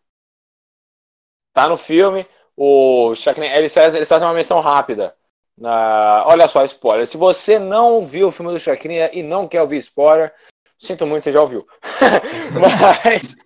Tá 1.53 1.69
no 1.69 1.77
filme. 1.77 2.27
O 2.57 3.15
Chacrinha, 3.15 3.57
eles 3.57 3.73
fazem, 3.73 3.99
eles 3.99 4.09
fazem 4.09 4.27
uma 4.27 4.35
menção 4.35 4.61
rápida. 4.61 5.17
Na... 5.57 6.25
Olha 6.27 6.49
só, 6.49 6.65
spoiler. 6.65 7.07
Se 7.07 7.17
você 7.17 7.57
não 7.57 8.05
viu 8.05 8.29
o 8.29 8.33
filme 8.33 8.53
do 8.53 8.59
Chacrinha 8.59 9.11
e 9.13 9.23
não 9.23 9.47
quer 9.47 9.63
ouvir 9.63 9.79
spoiler, 9.79 10.35
sinto 10.77 11.07
muito, 11.07 11.23
você 11.23 11.33
já 11.33 11.41
ouviu. 11.41 11.67
mas. 12.61 13.37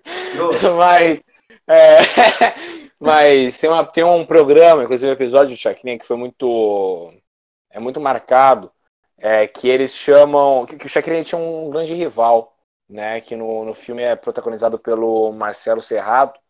mas. 0.76 1.33
É... 1.66 1.98
Mas 2.98 3.58
tem, 3.58 3.68
uma, 3.68 3.84
tem 3.84 4.04
um 4.04 4.24
programa, 4.24 4.82
inclusive 4.84 5.10
um 5.10 5.14
episódio 5.14 5.54
de 5.54 5.60
Chacrinha 5.60 5.98
que 5.98 6.06
foi 6.06 6.16
muito. 6.16 7.12
É 7.70 7.78
muito 7.78 8.00
marcado. 8.00 8.72
É, 9.18 9.46
que 9.46 9.68
eles 9.68 9.94
chamam. 9.94 10.66
Que, 10.66 10.76
que 10.76 10.86
o 10.86 10.88
Chacrinha 10.88 11.24
tinha 11.24 11.40
um 11.40 11.70
grande 11.70 11.94
rival, 11.94 12.56
né? 12.88 13.20
Que 13.20 13.36
no, 13.36 13.64
no 13.64 13.74
filme 13.74 14.02
é 14.02 14.16
protagonizado 14.16 14.78
pelo 14.78 15.32
Marcelo 15.32 15.82
Serrato. 15.82 16.40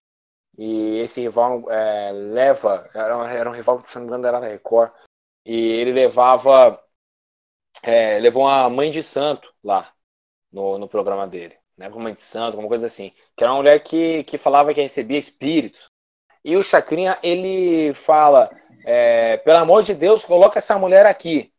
E 0.59 0.99
esse 1.00 1.21
rival 1.21 1.71
é, 1.71 2.12
leva. 2.12 2.88
Era 2.94 3.18
um, 3.18 3.25
era 3.25 3.50
um 3.50 3.52
rival 3.54 3.83
que, 3.83 3.90
se 3.90 3.97
não 3.97 4.02
me 4.02 4.09
engano, 4.09 4.26
era 4.26 4.40
da 4.40 4.49
Record. 4.49 4.92
E 5.44 5.54
ele 5.54 5.92
levava. 5.92 6.80
É, 7.83 8.18
levou 8.21 8.44
uma 8.44 8.68
mãe 8.71 8.90
de 8.90 9.02
santo 9.02 9.52
lá 9.62 9.92
no, 10.52 10.78
no 10.78 10.88
programa 10.88 11.26
dele. 11.26 11.56
Né, 11.76 11.88
mãe 11.88 12.14
de 12.14 12.22
santo, 12.22 12.52
alguma 12.52 12.68
coisa 12.68 12.86
assim. 12.86 13.12
Que 13.36 13.42
era 13.44 13.52
uma 13.52 13.58
mulher 13.58 13.82
que, 13.82 14.24
que 14.24 14.38
falava 14.38 14.72
que 14.72 14.80
recebia 14.80 15.18
espíritos. 15.18 15.90
E 16.44 16.56
o 16.56 16.62
Chacrinha, 16.62 17.18
ele 17.22 17.92
fala: 17.94 18.50
é, 18.84 19.38
pelo 19.38 19.58
amor 19.58 19.82
de 19.82 19.94
Deus, 19.94 20.24
coloca 20.24 20.58
essa 20.58 20.78
mulher 20.78 21.06
aqui, 21.06 21.52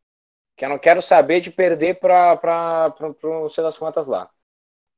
que 0.56 0.64
eu 0.64 0.70
não 0.70 0.78
quero 0.80 1.02
saber 1.02 1.42
de 1.42 1.52
perder 1.52 2.00
para 2.00 2.94
não 3.24 3.50
sei 3.50 3.64
das 3.64 3.78
quantas 3.78 4.08
lá. 4.08 4.30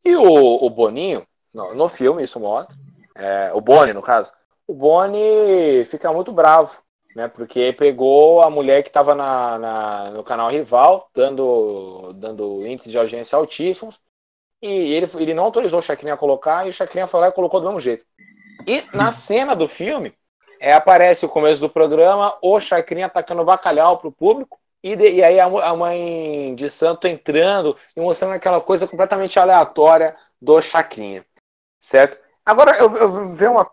E 0.03 0.15
o, 0.15 0.65
o 0.65 0.69
Boninho, 0.69 1.25
no, 1.53 1.73
no 1.73 1.89
filme, 1.89 2.23
isso 2.23 2.39
mostra, 2.39 2.75
é, 3.15 3.51
o 3.53 3.61
Boni, 3.61 3.93
no 3.93 4.01
caso, 4.01 4.31
o 4.67 4.73
Boni 4.73 5.83
fica 5.85 6.13
muito 6.13 6.31
bravo, 6.31 6.77
né? 7.15 7.27
Porque 7.27 7.73
pegou 7.73 8.41
a 8.43 8.49
mulher 8.49 8.83
que 8.83 8.89
estava 8.89 9.15
na, 9.15 9.57
na, 9.57 10.11
no 10.11 10.23
canal 10.23 10.51
rival, 10.51 11.09
dando, 11.15 12.13
dando 12.13 12.65
índices 12.67 12.91
de 12.91 12.97
audiência 12.97 13.35
altíssimos, 13.35 13.99
e 14.61 14.67
ele, 14.67 15.09
ele 15.15 15.33
não 15.33 15.43
autorizou 15.43 15.79
o 15.79 15.83
Chacrinha 15.83 16.13
a 16.13 16.17
colocar, 16.17 16.65
e 16.65 16.69
o 16.69 16.73
Chacrinha 16.73 17.07
foi 17.07 17.19
lá 17.19 17.27
e 17.29 17.31
colocou 17.31 17.59
do 17.59 17.67
mesmo 17.67 17.79
jeito. 17.79 18.05
E 18.65 18.83
na 18.93 19.13
cena 19.13 19.55
do 19.55 19.67
filme, 19.67 20.13
é, 20.59 20.73
aparece 20.73 21.25
o 21.25 21.29
começo 21.29 21.61
do 21.61 21.69
programa, 21.69 22.37
o 22.41 22.59
Chacrinha 22.59 23.05
atacando 23.05 23.45
bacalhau 23.45 23.97
pro 23.97 24.11
público, 24.11 24.59
e, 24.83 24.95
de, 24.95 25.11
e 25.11 25.23
aí 25.23 25.39
a, 25.39 25.45
a, 25.45 25.75
mãe 25.75 26.55
de 26.55 26.69
santo 26.69 27.07
entrando 27.07 27.75
e 27.95 27.99
mostrando 27.99 28.33
aquela 28.33 28.61
coisa 28.61 28.87
completamente 28.87 29.39
aleatória 29.39 30.15
do 30.41 30.61
Chacrinha, 30.61 31.25
certo? 31.79 32.17
Agora, 32.45 32.77
eu, 32.77 32.95
eu 32.95 33.35
vi 33.35 33.47
uma... 33.47 33.69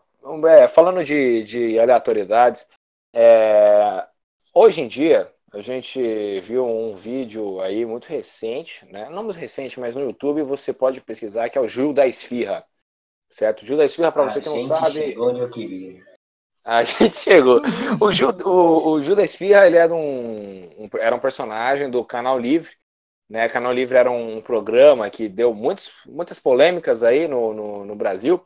É, 0.49 0.67
falando 0.67 1.05
de, 1.05 1.45
de 1.45 1.79
aleatoriedades, 1.79 2.67
é, 3.13 4.07
hoje 4.55 4.81
em 4.81 4.89
dia, 4.89 5.31
a 5.55 5.61
gente 5.61 6.41
viu 6.41 6.67
um 6.67 6.95
vídeo 6.95 7.61
aí 7.61 7.87
muito 7.87 8.07
recente, 8.07 8.85
né? 8.93 9.09
não 9.11 9.25
muito 9.25 9.39
recente, 9.39 9.79
mas 9.81 9.95
no 9.95 10.03
YouTube 10.03 10.43
você 10.43 10.73
pode 10.73 11.01
pesquisar, 11.01 11.49
que 11.49 11.57
é 11.57 11.61
o 11.61 11.69
Gil 11.69 11.93
da 11.93 12.07
Esfirra 12.07 12.67
certo? 13.35 13.67
Gil 13.67 13.77
da 13.77 13.85
Esfirra, 13.85 14.13
para 14.13 14.25
você 14.25 14.41
que 14.41 14.49
não 14.49 14.61
sabe. 14.61 14.95
Chegou 14.95 15.31
onde 15.31 15.41
eu 15.41 15.51
queria. 15.51 16.03
A 16.65 16.83
gente 16.85 17.17
chegou. 17.17 17.61
O 18.01 18.13
Gil, 18.13 18.29
o, 18.45 18.91
o 18.91 19.03
Gil 19.03 19.17
da 19.17 19.25
Esfirra, 19.25 19.67
ele 19.67 19.77
era 19.77 19.93
um, 19.93 20.71
um, 20.79 20.89
era 20.99 21.15
um 21.15 21.21
personagem 21.21 21.91
do 21.91 22.05
Canal 22.05 22.39
Livre. 22.39 22.73
Né? 23.29 23.49
Canal 23.49 23.73
Livre 23.73 23.97
era 23.97 24.11
um 24.11 24.41
programa 24.41 25.11
que 25.11 25.29
deu 25.29 25.53
muitos, 25.53 25.93
muitas 26.07 26.39
polêmicas 26.39 27.03
aí 27.03 27.27
no, 27.27 27.53
no, 27.53 27.85
no 27.85 27.97
Brasil 27.97 28.43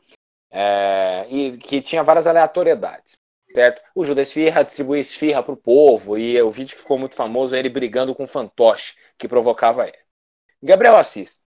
é, 0.51 1.27
e 1.29 1.57
que 1.57 1.81
tinha 1.81 2.03
várias 2.03 2.27
aleatoriedades. 2.27 3.17
Certo? 3.53 3.81
O 3.95 4.05
Gil 4.05 4.13
da 4.13 4.21
Esfirra 4.21 4.63
distribuía 4.63 5.01
esfirra 5.01 5.41
para 5.41 5.53
o 5.53 5.57
povo 5.57 6.17
e 6.17 6.39
o 6.41 6.51
vídeo 6.51 6.75
que 6.75 6.81
ficou 6.81 6.99
muito 6.99 7.15
famoso 7.15 7.55
é 7.55 7.59
ele 7.59 7.69
brigando 7.69 8.13
com 8.13 8.23
o 8.23 8.27
fantoche 8.27 8.95
que 9.17 9.27
provocava 9.27 9.87
ele. 9.87 9.97
Gabriel 10.61 10.95
Assis, 10.95 11.41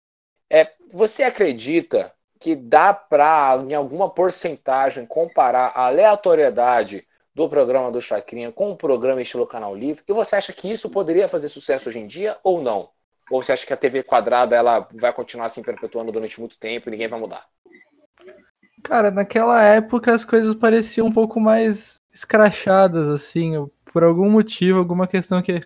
é, 0.49 0.73
você 0.93 1.23
acredita 1.23 2.13
que 2.39 2.57
dá 2.57 2.95
para, 2.95 3.63
em 3.69 3.75
alguma 3.75 4.09
porcentagem, 4.09 5.05
comparar 5.05 5.73
a 5.75 5.87
aleatoriedade 5.87 7.07
do 7.35 7.49
programa 7.49 7.93
do 7.93 8.01
Chacrinha 8.01 8.51
com 8.51 8.71
o 8.71 8.77
programa 8.77 9.21
estilo 9.21 9.47
Canal 9.47 9.77
Livre? 9.77 10.03
E 10.09 10.13
você 10.13 10.37
acha 10.37 10.53
que 10.53 10.73
isso 10.73 10.91
poderia 10.91 11.29
fazer 11.29 11.49
sucesso 11.51 11.91
hoje 11.91 11.99
em 11.99 12.07
dia 12.07 12.39
ou 12.43 12.63
não? 12.63 12.91
Ou 13.31 13.43
você 13.43 13.53
acha 13.53 13.67
que 13.67 13.73
a 13.73 13.77
TV 13.77 14.03
quadrada 14.03 14.57
ela 14.57 14.89
vai 14.95 15.13
continuar 15.13 15.51
se 15.51 15.63
perpetuando 15.63 16.11
durante 16.11 16.41
muito 16.41 16.59
tempo 16.59 16.89
e 16.89 16.93
ninguém 16.93 17.09
vai 17.09 17.21
mudar? 17.21 17.47
Cara, 18.83 19.11
naquela 19.11 19.63
época 19.63 20.15
as 20.15 20.25
coisas 20.25 20.55
pareciam 20.55 21.07
um 21.07 21.13
pouco 21.13 21.41
mais 21.41 22.01
escrachadas, 22.13 23.09
assim, 23.09 23.53
por 23.93 24.03
algum 24.03 24.31
motivo, 24.31 24.79
alguma 24.79 25.07
questão 25.07 25.43
que 25.43 25.61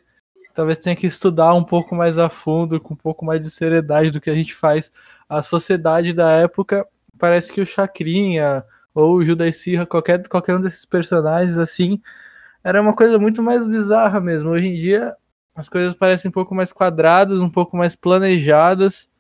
talvez 0.54 0.78
tenha 0.78 0.97
que 0.97 1.06
estudar 1.06 1.54
um 1.54 1.64
pouco 1.64 1.94
mais 1.94 2.18
a 2.18 2.28
fundo, 2.28 2.80
com 2.80 2.94
um 2.94 2.97
pouco 2.97 3.25
mais 3.25 3.40
de 3.40 3.50
seriedade 3.50 4.11
do 4.11 4.21
que 4.21 4.30
a 4.30 4.35
gente 4.35 4.54
faz 4.54 4.90
a 5.28 5.42
sociedade 5.42 6.12
da 6.12 6.30
época, 6.33 6.87
parece 7.18 7.52
que 7.52 7.61
o 7.61 7.66
Chacrinha 7.66 8.64
ou 8.94 9.16
o 9.16 9.25
Judas 9.25 9.56
Sirra, 9.56 9.85
qualquer, 9.85 10.26
qualquer 10.28 10.56
um 10.56 10.61
desses 10.61 10.85
personagens, 10.85 11.59
assim, 11.59 12.00
era 12.62 12.80
uma 12.80 12.94
coisa 12.94 13.18
muito 13.18 13.42
mais 13.42 13.66
bizarra 13.66 14.21
mesmo. 14.21 14.50
Hoje 14.50 14.68
em 14.68 14.75
dia, 14.75 15.14
as 15.54 15.68
coisas 15.68 15.94
parecem 15.94 16.28
um 16.28 16.33
pouco 16.33 16.54
mais 16.54 16.73
quadradas, 16.73 17.40
um 17.40 17.50
pouco 17.50 17.76
mais 17.76 17.97
planejadas, 17.97 19.11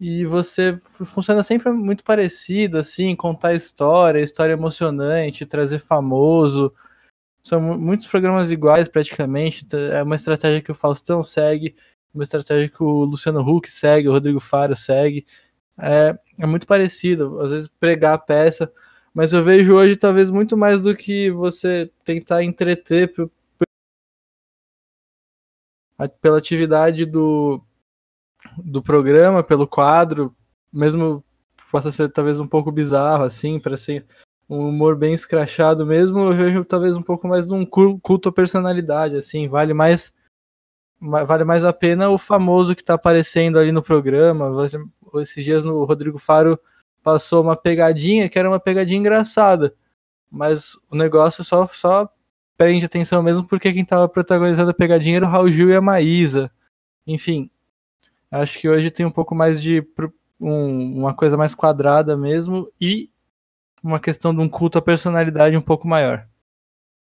e 0.00 0.24
você 0.26 0.78
funciona 0.84 1.42
sempre 1.42 1.70
muito 1.72 2.04
parecido, 2.04 2.78
assim, 2.78 3.16
contar 3.16 3.54
história, 3.54 4.20
história 4.20 4.52
emocionante, 4.52 5.46
trazer 5.46 5.78
famoso. 5.78 6.72
São 7.42 7.60
muitos 7.60 8.06
programas 8.06 8.50
iguais, 8.50 8.88
praticamente. 8.88 9.66
É 9.92 10.02
uma 10.02 10.16
estratégia 10.16 10.62
que 10.62 10.72
o 10.72 10.74
Faustão 10.74 11.22
segue 11.22 11.74
uma 12.16 12.24
estratégia 12.24 12.68
que 12.68 12.82
o 12.82 13.04
Luciano 13.04 13.40
Huck 13.40 13.70
segue, 13.70 14.08
o 14.08 14.12
Rodrigo 14.12 14.40
Faro 14.40 14.74
segue. 14.74 15.26
É, 15.78 16.18
é 16.38 16.46
muito 16.46 16.66
parecido, 16.66 17.38
às 17.40 17.50
vezes 17.50 17.68
pregar 17.68 18.14
a 18.14 18.18
peça, 18.18 18.72
mas 19.12 19.32
eu 19.32 19.44
vejo 19.44 19.74
hoje 19.74 19.96
talvez 19.96 20.30
muito 20.30 20.56
mais 20.56 20.82
do 20.82 20.96
que 20.96 21.30
você 21.30 21.90
tentar 22.04 22.42
entreter 22.42 23.12
pela 26.20 26.38
atividade 26.38 27.04
do, 27.04 27.62
do 28.58 28.82
programa, 28.82 29.42
pelo 29.42 29.66
quadro, 29.66 30.34
mesmo 30.72 31.24
possa 31.70 31.90
ser 31.90 32.08
talvez 32.10 32.40
um 32.40 32.46
pouco 32.46 32.70
bizarro, 32.70 33.24
assim, 33.24 33.58
para 33.58 33.76
ser 33.76 34.06
um 34.48 34.68
humor 34.68 34.96
bem 34.96 35.12
escrachado 35.12 35.84
mesmo, 35.84 36.20
eu 36.20 36.32
vejo 36.32 36.64
talvez 36.64 36.96
um 36.96 37.02
pouco 37.02 37.26
mais 37.26 37.48
de 37.48 37.54
um 37.54 37.66
culto 37.66 38.28
à 38.28 38.32
personalidade, 38.32 39.16
assim, 39.16 39.48
vale 39.48 39.74
mais 39.74 40.14
vale 40.98 41.44
mais 41.44 41.64
a 41.64 41.72
pena 41.72 42.08
o 42.08 42.16
famoso 42.16 42.74
que 42.74 42.80
está 42.80 42.94
aparecendo 42.94 43.58
ali 43.58 43.70
no 43.70 43.82
programa. 43.82 44.50
Esses 45.16 45.44
dias 45.44 45.64
no 45.64 45.84
Rodrigo 45.84 46.18
Faro 46.18 46.58
passou 47.02 47.42
uma 47.42 47.56
pegadinha 47.56 48.28
que 48.28 48.38
era 48.38 48.48
uma 48.48 48.58
pegadinha 48.58 48.98
engraçada, 48.98 49.74
mas 50.30 50.74
o 50.90 50.96
negócio 50.96 51.44
só, 51.44 51.66
só 51.68 52.08
prende 52.56 52.86
atenção 52.86 53.22
mesmo 53.22 53.46
porque 53.46 53.72
quem 53.72 53.82
estava 53.82 54.08
protagonizando 54.08 54.70
a 54.70 54.74
pegadinha 54.74 55.18
era 55.18 55.26
o 55.26 55.28
Raul 55.28 55.50
Gil 55.50 55.70
e 55.70 55.76
a 55.76 55.80
Maísa. 55.80 56.50
Enfim, 57.06 57.50
acho 58.30 58.58
que 58.58 58.68
hoje 58.68 58.90
tem 58.90 59.06
um 59.06 59.10
pouco 59.10 59.34
mais 59.34 59.60
de 59.60 59.86
um, 60.40 60.98
uma 60.98 61.14
coisa 61.14 61.36
mais 61.36 61.54
quadrada 61.54 62.16
mesmo 62.16 62.70
e 62.80 63.10
uma 63.82 64.00
questão 64.00 64.34
de 64.34 64.40
um 64.40 64.48
culto 64.48 64.78
à 64.78 64.82
personalidade 64.82 65.56
um 65.56 65.62
pouco 65.62 65.86
maior. 65.86 66.26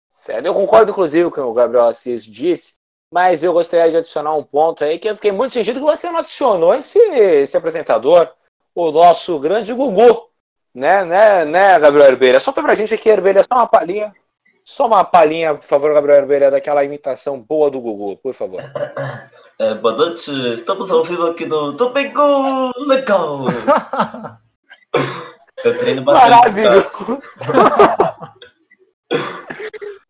Certo, 0.09 0.47
eu 0.47 0.55
concordo 0.55 0.91
inclusive 0.91 1.25
com 1.25 1.31
o 1.31 1.33
que 1.33 1.41
o 1.41 1.53
Gabriel 1.53 1.85
Assis 1.85 2.25
disse, 2.25 2.75
mas 3.13 3.43
eu 3.43 3.53
gostaria 3.53 3.91
de 3.91 3.97
adicionar 3.99 4.35
um 4.35 4.43
ponto 4.43 4.83
aí 4.83 4.99
que 4.99 5.09
eu 5.09 5.15
fiquei 5.15 5.33
muito 5.33 5.53
sentido 5.53 5.81
que 5.81 5.87
você 5.87 6.11
não 6.11 6.19
adicionou 6.19 6.75
esse, 6.75 6.99
esse 6.99 7.57
apresentador, 7.57 8.29
o 8.75 8.91
nosso 8.91 9.39
grande 9.39 9.73
Gugu, 9.73 10.29
né, 10.75 11.05
né, 11.05 11.45
né, 11.45 11.79
Gabriel 11.79 12.09
Herbeira? 12.09 12.41
Só 12.41 12.53
pra 12.53 12.75
gente 12.75 12.95
aqui, 12.95 13.09
Herbeira, 13.09 13.45
só 13.45 13.59
uma 13.59 13.67
palhinha. 13.67 14.15
Só 14.63 14.87
uma 14.87 15.03
palhinha, 15.03 15.55
por 15.55 15.65
favor, 15.65 15.93
Gabriel 15.95 16.19
Herbeira, 16.19 16.51
daquela 16.51 16.85
imitação 16.85 17.41
boa 17.41 17.71
do 17.71 17.81
Gugu, 17.81 18.17
por 18.19 18.35
favor. 18.35 18.63
É, 19.61 19.75
boa 19.75 19.95
noite, 19.95 20.31
estamos 20.55 20.91
ao 20.91 21.05
vivo 21.05 21.27
aqui 21.27 21.45
no 21.45 21.73
Domingo 21.73 22.73
Legal. 22.79 23.45
eu 25.63 25.79
treino 25.79 26.01
bastante. 26.01 26.31
Maravilhoso! 26.31 26.91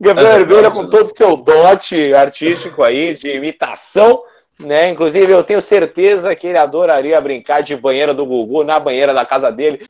Gabriel 0.00 0.38
Herbeira 0.38 0.70
com 0.70 0.88
todo 0.88 1.06
o 1.06 1.16
seu 1.16 1.36
dote 1.36 2.14
artístico 2.14 2.84
aí, 2.84 3.12
de 3.14 3.28
imitação, 3.28 4.22
né? 4.60 4.88
Inclusive, 4.88 5.32
eu 5.32 5.42
tenho 5.42 5.60
certeza 5.60 6.36
que 6.36 6.46
ele 6.46 6.58
adoraria 6.58 7.20
brincar 7.20 7.60
de 7.60 7.74
banheira 7.74 8.14
do 8.14 8.24
Gugu 8.24 8.62
na 8.62 8.78
banheira 8.78 9.12
da 9.12 9.26
casa 9.26 9.50
dele. 9.50 9.84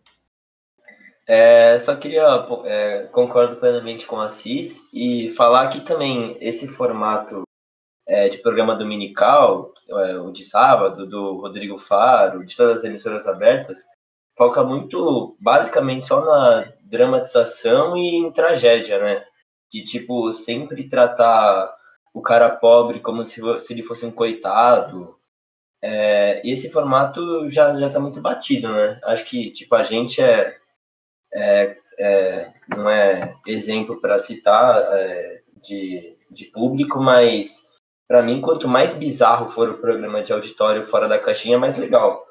É, 1.28 1.78
só 1.80 1.94
queria, 1.96 2.46
é, 2.64 3.08
concordo 3.12 3.56
plenamente 3.56 4.06
com 4.06 4.18
a 4.18 4.28
Cis 4.30 4.88
e 4.90 5.28
falar 5.36 5.68
que 5.68 5.82
também 5.82 6.38
esse 6.40 6.66
formato 6.66 7.42
é, 8.10 8.28
de 8.28 8.38
programa 8.38 8.74
dominical, 8.74 9.72
é, 9.88 10.18
o 10.18 10.32
de 10.32 10.42
sábado, 10.42 11.06
do 11.06 11.40
Rodrigo 11.40 11.78
Faro, 11.78 12.44
de 12.44 12.56
todas 12.56 12.78
as 12.78 12.84
emissoras 12.84 13.24
abertas, 13.24 13.86
foca 14.36 14.64
muito, 14.64 15.36
basicamente, 15.38 16.08
só 16.08 16.20
na 16.24 16.72
dramatização 16.82 17.96
e 17.96 18.16
em 18.16 18.32
tragédia, 18.32 18.98
né? 18.98 19.24
de 19.70 19.84
tipo 19.84 20.34
sempre 20.34 20.88
tratar 20.88 21.72
o 22.12 22.20
cara 22.20 22.50
pobre 22.50 22.98
como 22.98 23.24
se, 23.24 23.40
se 23.60 23.72
ele 23.72 23.84
fosse 23.84 24.04
um 24.04 24.10
coitado. 24.10 25.16
É, 25.80 26.42
esse 26.44 26.68
formato 26.68 27.48
já 27.48 27.72
já 27.78 27.86
está 27.86 28.00
muito 28.00 28.20
batido, 28.20 28.68
né? 28.72 29.00
Acho 29.04 29.24
que 29.24 29.52
tipo 29.52 29.74
a 29.76 29.84
gente 29.84 30.20
é, 30.20 30.56
é, 31.32 31.76
é 31.98 32.52
não 32.76 32.90
é 32.90 33.36
exemplo 33.46 34.00
para 34.00 34.18
citar 34.18 34.82
é, 34.98 35.42
de, 35.62 36.18
de 36.28 36.46
público, 36.46 37.00
mas 37.00 37.69
para 38.10 38.24
mim 38.24 38.40
quanto 38.40 38.66
mais 38.66 38.92
bizarro 38.92 39.48
for 39.48 39.68
o 39.70 39.78
programa 39.78 40.20
de 40.20 40.32
auditório 40.32 40.84
fora 40.84 41.06
da 41.06 41.16
caixinha, 41.16 41.56
mais 41.56 41.78
legal. 41.78 42.26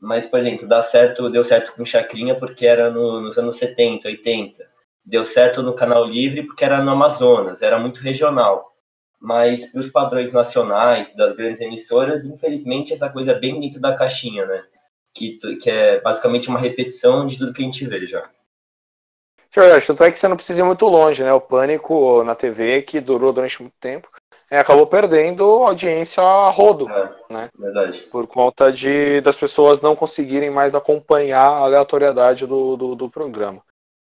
Mas, 0.00 0.24
por 0.24 0.38
exemplo, 0.38 0.66
dá 0.66 0.80
certo, 0.80 1.28
deu 1.28 1.44
certo 1.44 1.74
com 1.74 1.84
Chacrinha 1.84 2.34
porque 2.34 2.66
era 2.66 2.90
no, 2.90 3.20
nos 3.20 3.36
anos 3.36 3.58
70, 3.58 4.08
80 4.08 4.66
deu 5.04 5.26
certo 5.26 5.62
no 5.62 5.74
canal 5.74 6.06
livre 6.06 6.44
porque 6.44 6.64
era 6.64 6.82
no 6.82 6.90
Amazonas, 6.92 7.60
era 7.60 7.78
muito 7.78 8.00
regional. 8.00 8.72
Mas 9.20 9.66
para 9.66 9.80
os 9.80 9.90
padrões 9.90 10.32
nacionais 10.32 11.14
das 11.14 11.36
grandes 11.36 11.60
emissoras, 11.60 12.24
infelizmente 12.24 12.94
essa 12.94 13.10
coisa 13.10 13.32
é 13.32 13.38
bem 13.38 13.60
dentro 13.60 13.80
da 13.80 13.94
caixinha, 13.94 14.46
né? 14.46 14.64
Que, 15.14 15.36
que 15.58 15.68
é 15.68 16.00
basicamente 16.00 16.48
uma 16.48 16.58
repetição 16.58 17.26
de 17.26 17.36
tudo 17.36 17.52
que 17.52 17.60
a 17.60 17.64
gente 17.66 17.84
vê 17.84 18.06
já. 18.06 18.26
Tanto 19.86 20.04
é 20.04 20.10
que 20.10 20.18
você 20.18 20.26
não 20.26 20.36
precisa 20.36 20.60
ir 20.60 20.64
muito 20.64 20.86
longe, 20.86 21.22
né? 21.22 21.34
O 21.34 21.40
Pânico 21.40 22.24
na 22.24 22.34
TV, 22.34 22.80
que 22.80 22.98
durou 22.98 23.30
durante 23.30 23.60
muito 23.60 23.76
tempo, 23.78 24.08
é, 24.50 24.58
acabou 24.58 24.86
perdendo 24.86 25.44
audiência 25.44 26.22
a 26.22 26.50
rodo, 26.50 26.90
é, 26.90 27.12
né? 27.30 27.50
Verdade. 27.58 28.00
Por 28.04 28.26
conta 28.26 28.72
de 28.72 29.20
das 29.20 29.36
pessoas 29.36 29.80
não 29.80 29.94
conseguirem 29.94 30.50
mais 30.50 30.74
acompanhar 30.74 31.46
a 31.46 31.58
aleatoriedade 31.64 32.46
do, 32.46 32.76
do, 32.76 32.94
do 32.94 33.10
programa. 33.10 33.62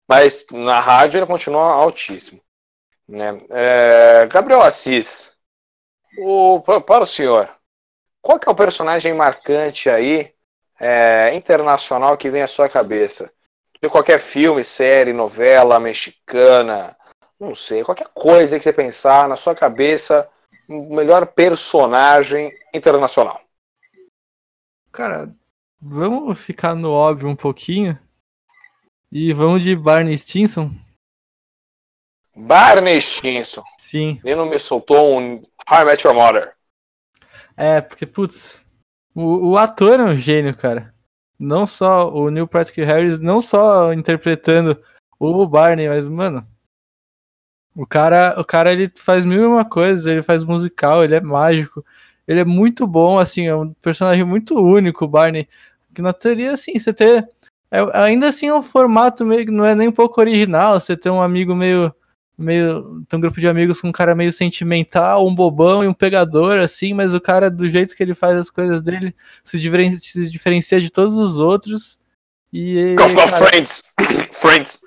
Mas 0.08 0.44
na 0.50 0.80
rádio 0.80 1.18
ele 1.18 1.26
continua 1.26 1.72
altíssimo. 1.72 2.40
Né? 3.08 3.40
É, 3.50 4.26
Gabriel 4.26 4.62
Assis, 4.62 5.36
o, 6.18 6.60
para 6.60 7.04
o 7.04 7.06
senhor, 7.06 7.48
qual 8.20 8.38
que 8.38 8.48
é 8.48 8.52
o 8.52 8.56
personagem 8.56 9.14
marcante 9.14 9.88
aí, 9.88 10.32
é, 10.80 11.34
internacional, 11.34 12.16
que 12.16 12.30
vem 12.30 12.42
à 12.42 12.46
sua 12.46 12.68
cabeça? 12.68 13.32
De 13.80 13.88
qualquer 13.88 14.20
filme, 14.20 14.62
série, 14.62 15.12
novela 15.12 15.80
mexicana, 15.80 16.96
não 17.38 17.54
sei, 17.54 17.82
qualquer 17.82 18.06
coisa 18.14 18.56
que 18.56 18.62
você 18.62 18.72
pensar 18.72 19.28
na 19.28 19.34
sua 19.34 19.54
cabeça, 19.54 20.28
melhor 20.68 21.26
personagem 21.26 22.52
internacional. 22.72 23.40
Cara, 24.90 25.34
vamos 25.80 26.38
ficar 26.38 26.74
no 26.74 26.90
óbvio 26.90 27.28
um 27.28 27.36
pouquinho. 27.36 27.98
E 29.10 29.32
vamos 29.32 29.62
de 29.62 29.76
Barney 29.76 30.16
Stinson. 30.16 30.74
Barney 32.34 33.00
Stinson. 33.00 33.62
Sim. 33.78 34.18
Ele 34.24 34.36
não 34.36 34.46
me 34.46 34.58
soltou 34.58 35.18
um 35.18 35.42
How 35.70 35.82
I 35.82 35.84
Met 35.84 36.06
Your 36.06 36.16
Mother. 36.16 36.54
É, 37.56 37.80
porque, 37.80 38.06
putz, 38.06 38.64
o, 39.14 39.50
o 39.50 39.58
ator 39.58 40.00
é 40.00 40.04
um 40.04 40.16
gênio, 40.16 40.56
cara. 40.56 40.94
Não 41.38 41.66
só 41.66 42.10
o 42.10 42.30
Neil 42.30 42.48
Patrick 42.48 42.82
Harris, 42.82 43.18
não 43.18 43.40
só 43.40 43.92
interpretando 43.92 44.82
o 45.18 45.46
Barney, 45.46 45.88
mas, 45.88 46.08
mano, 46.08 46.46
o 47.74 47.86
cara, 47.86 48.34
o 48.38 48.44
cara 48.44 48.72
ele 48.72 48.90
faz 48.96 49.24
mil 49.24 49.42
e 49.42 49.46
uma 49.46 49.64
coisas, 49.64 50.06
ele 50.06 50.22
faz 50.22 50.44
musical, 50.44 51.04
ele 51.04 51.14
é 51.14 51.20
mágico, 51.20 51.84
ele 52.26 52.40
é 52.40 52.44
muito 52.44 52.86
bom, 52.86 53.18
assim, 53.18 53.46
é 53.46 53.56
um 53.56 53.72
personagem 53.74 54.24
muito 54.24 54.54
único, 54.54 55.04
o 55.04 55.08
Barney. 55.08 55.48
Que 55.94 56.02
na 56.02 56.12
teoria, 56.12 56.52
assim, 56.52 56.78
você 56.78 56.92
ter 56.92 57.28
é, 57.72 57.78
ainda 57.94 58.28
assim 58.28 58.48
é 58.48 58.54
um 58.54 58.62
formato 58.62 59.24
meio 59.24 59.46
que 59.46 59.50
não 59.50 59.64
é 59.64 59.74
nem 59.74 59.88
um 59.88 59.92
pouco 59.92 60.20
original. 60.20 60.78
Você 60.78 60.94
tem 60.94 61.10
um 61.10 61.22
amigo 61.22 61.56
meio. 61.56 61.92
meio 62.36 63.02
tem 63.08 63.16
um 63.16 63.20
grupo 63.20 63.40
de 63.40 63.48
amigos 63.48 63.80
com 63.80 63.88
um 63.88 63.92
cara 63.92 64.14
meio 64.14 64.30
sentimental, 64.30 65.26
um 65.26 65.34
bobão 65.34 65.82
e 65.82 65.88
um 65.88 65.94
pegador, 65.94 66.58
assim, 66.58 66.92
mas 66.92 67.14
o 67.14 67.20
cara, 67.20 67.50
do 67.50 67.66
jeito 67.66 67.96
que 67.96 68.02
ele 68.02 68.14
faz 68.14 68.36
as 68.36 68.50
coisas 68.50 68.82
dele, 68.82 69.14
se 69.42 69.58
diferencia, 69.58 69.98
se 69.98 70.30
diferencia 70.30 70.78
de 70.82 70.90
todos 70.90 71.16
os 71.16 71.40
outros. 71.40 71.98
E. 72.52 72.94
Cara, 72.98 73.28
Friends! 73.38 73.82
Friends! 74.32 74.80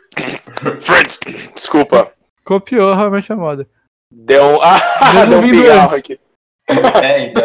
Friends! 0.80 1.20
Desculpa. 1.56 2.12
Copiou 2.46 2.94
realmente 2.94 3.34
a 3.34 3.36
moda. 3.36 3.68
Deu, 4.12 4.62
ah, 4.64 5.26
deu 5.28 5.40
um 5.40 5.42
pigarro 5.42 5.82
antes. 5.82 5.94
aqui. 5.96 6.20
É, 7.04 7.28
então. 7.28 7.44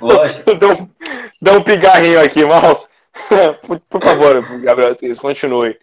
Lógico. 0.00 0.54
Deu, 0.56 0.90
deu 1.40 1.54
um 1.58 1.62
pigarrinho 1.62 2.20
aqui, 2.20 2.44
mouse. 2.44 2.88
por, 3.66 3.80
por, 3.80 4.02
favor, 4.02 4.60
Gabriel 4.60 4.92
Assis, 4.92 5.18
continue. 5.18 5.78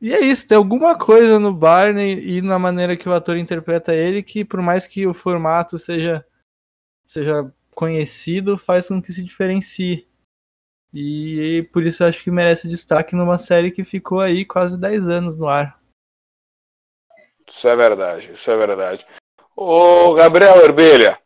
e 0.00 0.12
é 0.12 0.20
isso, 0.20 0.46
tem 0.46 0.56
alguma 0.56 0.96
coisa 0.96 1.38
no 1.38 1.52
Barney 1.52 2.18
e 2.18 2.42
na 2.42 2.58
maneira 2.58 2.96
que 2.96 3.08
o 3.08 3.12
ator 3.12 3.36
interpreta 3.36 3.94
ele 3.94 4.22
que, 4.22 4.44
por 4.44 4.60
mais 4.60 4.86
que 4.86 5.06
o 5.06 5.14
formato 5.14 5.78
seja, 5.78 6.24
seja 7.06 7.52
conhecido, 7.74 8.56
faz 8.56 8.88
com 8.88 9.02
que 9.02 9.12
se 9.12 9.22
diferencie. 9.22 10.06
E 10.94 11.68
por 11.72 11.82
isso 11.82 12.02
eu 12.02 12.08
acho 12.08 12.22
que 12.22 12.30
merece 12.30 12.68
destaque 12.68 13.14
numa 13.14 13.38
série 13.38 13.70
que 13.70 13.84
ficou 13.84 14.20
aí 14.20 14.44
quase 14.44 14.80
10 14.80 15.08
anos 15.08 15.36
no 15.36 15.48
ar. 15.48 15.78
Isso 17.48 17.68
é 17.68 17.76
verdade, 17.76 18.32
isso 18.32 18.50
é 18.50 18.56
verdade. 18.56 19.06
Ô, 19.56 20.14
Gabriel 20.14 20.62
Herbelha, 20.62 21.18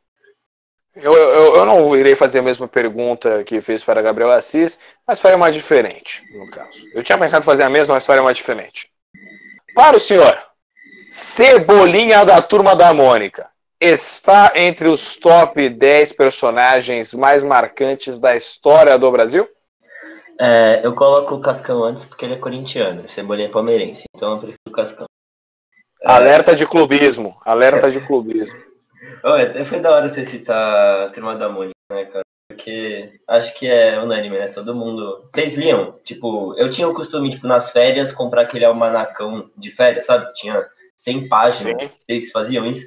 eu, 0.95 1.13
eu, 1.13 1.57
eu, 1.57 1.65
não 1.65 1.97
irei 1.97 2.15
fazer 2.15 2.41
a 2.41 2.43
mesma 2.43 2.69
pergunta 2.69 3.43
que 3.45 3.61
fiz 3.61 3.83
para 3.83 4.03
Gabriel 4.03 4.31
Assis, 4.31 4.79
mas 5.07 5.21
faria 5.21 5.37
uma 5.37 5.51
diferente, 5.51 6.23
no 6.33 6.51
caso. 6.51 6.79
Eu 6.93 7.03
tinha 7.03 7.17
pensado 7.17 7.45
fazer 7.45 7.63
a 7.63 7.71
mesma, 7.71 7.95
mas 7.95 8.05
faria 8.05 8.23
uma 8.23 8.35
diferente. 8.35 8.91
Para 9.75 9.97
o 9.97 10.01
senhor, 10.01 10.37
Cebolinha 11.11 12.25
da 12.25 12.43
Turma 12.43 12.77
da 12.77 12.93
Mônica 12.93 13.49
está 13.81 14.53
entre 14.55 14.89
os 14.89 15.17
top 15.17 15.69
10 15.69 16.13
personagens 16.13 17.15
mais 17.15 17.43
marcantes 17.43 18.21
da 18.21 18.37
história 18.37 18.99
do 18.99 19.11
Brasil? 19.11 19.49
É, 20.39 20.81
eu 20.83 20.95
coloco 20.95 21.35
o 21.35 21.41
Cascão 21.41 21.85
antes 21.85 22.05
porque 22.05 22.25
ele 22.25 22.35
é 22.35 22.39
corintiano, 22.39 23.09
Cebolinha 23.09 23.49
é 23.49 23.51
palmeirense, 23.51 24.05
então 24.15 24.33
eu 24.33 24.39
prefiro 24.39 24.59
o 24.69 24.73
Cascão. 24.73 25.07
Alerta 26.05 26.57
de 26.57 26.67
clubismo, 26.67 27.37
alerta 27.45 27.91
de 27.91 28.01
clubismo. 28.01 28.59
Oh, 29.23 29.65
foi 29.65 29.81
da 29.81 29.95
hora 29.95 30.09
você 30.09 30.25
citar 30.25 31.03
a 31.03 31.11
Turma 31.11 31.37
da 31.37 31.47
Mônica, 31.47 31.75
né, 31.93 32.07
cara? 32.07 32.25
Porque 32.49 33.21
acho 33.29 33.53
que 33.55 33.67
é 33.67 34.01
unânime, 34.01 34.39
né? 34.39 34.49
Todo 34.49 34.75
mundo. 34.75 35.27
Vocês 35.29 35.57
liam? 35.57 35.99
Tipo, 36.03 36.55
eu 36.57 36.71
tinha 36.71 36.89
o 36.89 36.95
costume, 36.95 37.29
tipo, 37.29 37.47
nas 37.47 37.71
férias, 37.71 38.13
comprar 38.13 38.43
aquele 38.43 38.65
almanacão 38.65 39.51
de 39.59 39.71
férias, 39.71 40.07
sabe? 40.07 40.33
Tinha 40.33 40.67
100 40.97 41.29
páginas. 41.29 41.83
Sim. 41.83 41.97
Vocês 42.09 42.31
faziam 42.31 42.65
isso? 42.65 42.87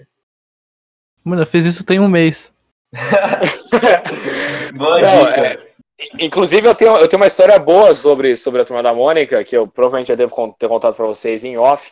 Mano, 1.23 1.43
eu 1.43 1.45
fiz 1.45 1.65
isso 1.65 1.85
tem 1.85 1.99
um 1.99 2.09
mês. 2.09 2.51
Boa 4.73 5.01
Não, 5.01 5.25
dica. 5.25 5.45
É... 5.45 5.73
Inclusive, 6.19 6.67
eu 6.67 6.75
tenho, 6.75 6.97
eu 6.97 7.07
tenho 7.07 7.21
uma 7.21 7.27
história 7.27 7.57
boa 7.59 7.93
sobre, 7.95 8.35
sobre 8.35 8.61
a 8.61 8.65
Turma 8.65 8.83
da 8.83 8.93
Mônica, 8.93 9.43
que 9.43 9.55
eu 9.55 9.67
provavelmente 9.67 10.07
já 10.07 10.15
devo 10.15 10.55
ter 10.59 10.67
contado 10.67 10.95
para 10.95 11.05
vocês 11.05 11.43
em 11.43 11.57
off. 11.57 11.91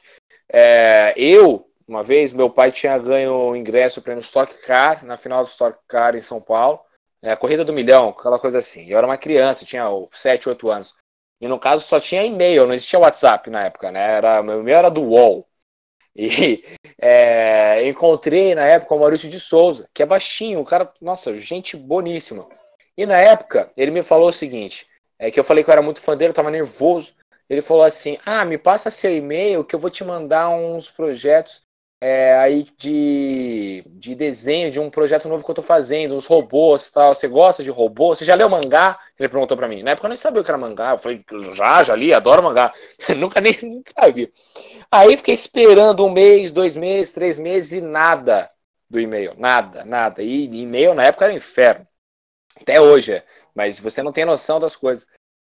É, 0.51 1.13
eu, 1.15 1.69
uma 1.87 2.03
vez, 2.03 2.33
meu 2.33 2.49
pai 2.49 2.71
tinha 2.71 2.97
ganho 2.97 3.55
ingresso 3.55 4.01
para 4.01 4.13
no 4.13 4.19
Stock 4.19 4.53
Car, 4.65 5.05
na 5.05 5.15
final 5.17 5.43
do 5.43 5.47
Stock 5.47 5.77
Car 5.87 6.15
em 6.15 6.21
São 6.21 6.41
Paulo, 6.41 6.79
é, 7.21 7.31
a 7.31 7.37
corrida 7.37 7.63
do 7.63 7.73
milhão, 7.73 8.09
aquela 8.09 8.39
coisa 8.39 8.59
assim. 8.59 8.85
Eu 8.87 8.97
era 8.97 9.07
uma 9.07 9.17
criança, 9.17 9.65
tinha 9.65 9.85
7, 10.11 10.49
8 10.49 10.69
anos. 10.69 10.93
E 11.39 11.47
no 11.47 11.59
caso 11.59 11.85
só 11.85 11.99
tinha 11.99 12.23
e-mail, 12.23 12.67
não 12.67 12.73
existia 12.73 12.99
WhatsApp 12.99 13.49
na 13.49 13.65
época, 13.65 13.91
né? 13.91 14.17
Era, 14.17 14.43
meu 14.43 14.59
e-mail 14.59 14.77
era 14.77 14.89
do 14.89 15.01
UOL. 15.01 15.47
E 16.15 16.63
é, 16.99 17.87
encontrei 17.87 18.53
na 18.53 18.65
época 18.65 18.95
o 18.95 18.99
Maurício 18.99 19.29
de 19.29 19.39
Souza, 19.39 19.89
que 19.93 20.03
é 20.03 20.05
baixinho, 20.05 20.59
um 20.59 20.63
cara, 20.63 20.91
nossa, 21.01 21.35
gente 21.37 21.77
boníssima. 21.77 22.47
E 22.97 23.05
na 23.05 23.17
época, 23.17 23.71
ele 23.77 23.91
me 23.91 24.03
falou 24.03 24.29
o 24.29 24.33
seguinte: 24.33 24.87
é 25.17 25.31
que 25.31 25.39
eu 25.39 25.43
falei 25.43 25.63
que 25.63 25.69
eu 25.69 25.73
era 25.73 25.81
muito 25.81 26.01
fã 26.01 26.17
dele, 26.17 26.31
eu 26.31 26.35
tava 26.35 26.51
nervoso. 26.51 27.13
Ele 27.51 27.61
falou 27.61 27.83
assim: 27.83 28.17
Ah, 28.25 28.45
me 28.45 28.57
passa 28.57 28.89
seu 28.89 29.13
e-mail 29.13 29.65
que 29.65 29.75
eu 29.75 29.79
vou 29.79 29.89
te 29.89 30.05
mandar 30.05 30.49
uns 30.51 30.89
projetos 30.89 31.63
é, 31.99 32.33
aí 32.37 32.65
de, 32.77 33.83
de 33.87 34.15
desenho 34.15 34.71
de 34.71 34.79
um 34.79 34.89
projeto 34.89 35.27
novo 35.27 35.43
que 35.43 35.51
eu 35.51 35.55
tô 35.55 35.61
fazendo, 35.61 36.15
uns 36.15 36.25
robôs 36.25 36.89
tal. 36.89 37.13
Você 37.13 37.27
gosta 37.27 37.61
de 37.61 37.69
robô? 37.69 38.15
Você 38.15 38.23
já 38.23 38.35
leu 38.35 38.49
mangá? 38.49 38.97
Ele 39.19 39.27
perguntou 39.27 39.57
para 39.57 39.67
mim. 39.67 39.83
Na 39.83 39.91
época 39.91 40.07
eu 40.07 40.09
nem 40.09 40.17
sabia 40.17 40.39
o 40.39 40.45
que 40.45 40.49
era 40.49 40.57
mangá. 40.57 40.91
Eu 40.91 40.97
falei, 40.97 41.25
já, 41.53 41.83
já 41.83 41.93
li, 41.93 42.13
adoro 42.13 42.41
mangá. 42.41 42.73
Nunca 43.17 43.41
nem 43.41 43.53
sabia. 43.99 44.31
Aí 44.89 45.17
fiquei 45.17 45.35
esperando 45.35 46.05
um 46.05 46.09
mês, 46.09 46.53
dois 46.53 46.77
meses, 46.77 47.11
três 47.11 47.37
meses 47.37 47.73
e 47.73 47.81
nada 47.81 48.49
do 48.89 48.97
e-mail. 48.97 49.35
Nada, 49.37 49.83
nada. 49.83 50.23
E 50.23 50.45
e-mail 50.45 50.93
na 50.93 51.03
época 51.03 51.25
era 51.25 51.33
inferno. 51.33 51.85
Até 52.61 52.79
hoje 52.79 53.11
é. 53.11 53.25
Mas 53.53 53.77
você 53.77 54.01
não 54.01 54.13
tem 54.13 54.23
noção 54.23 54.57
das 54.57 54.73
coisas. 54.73 55.05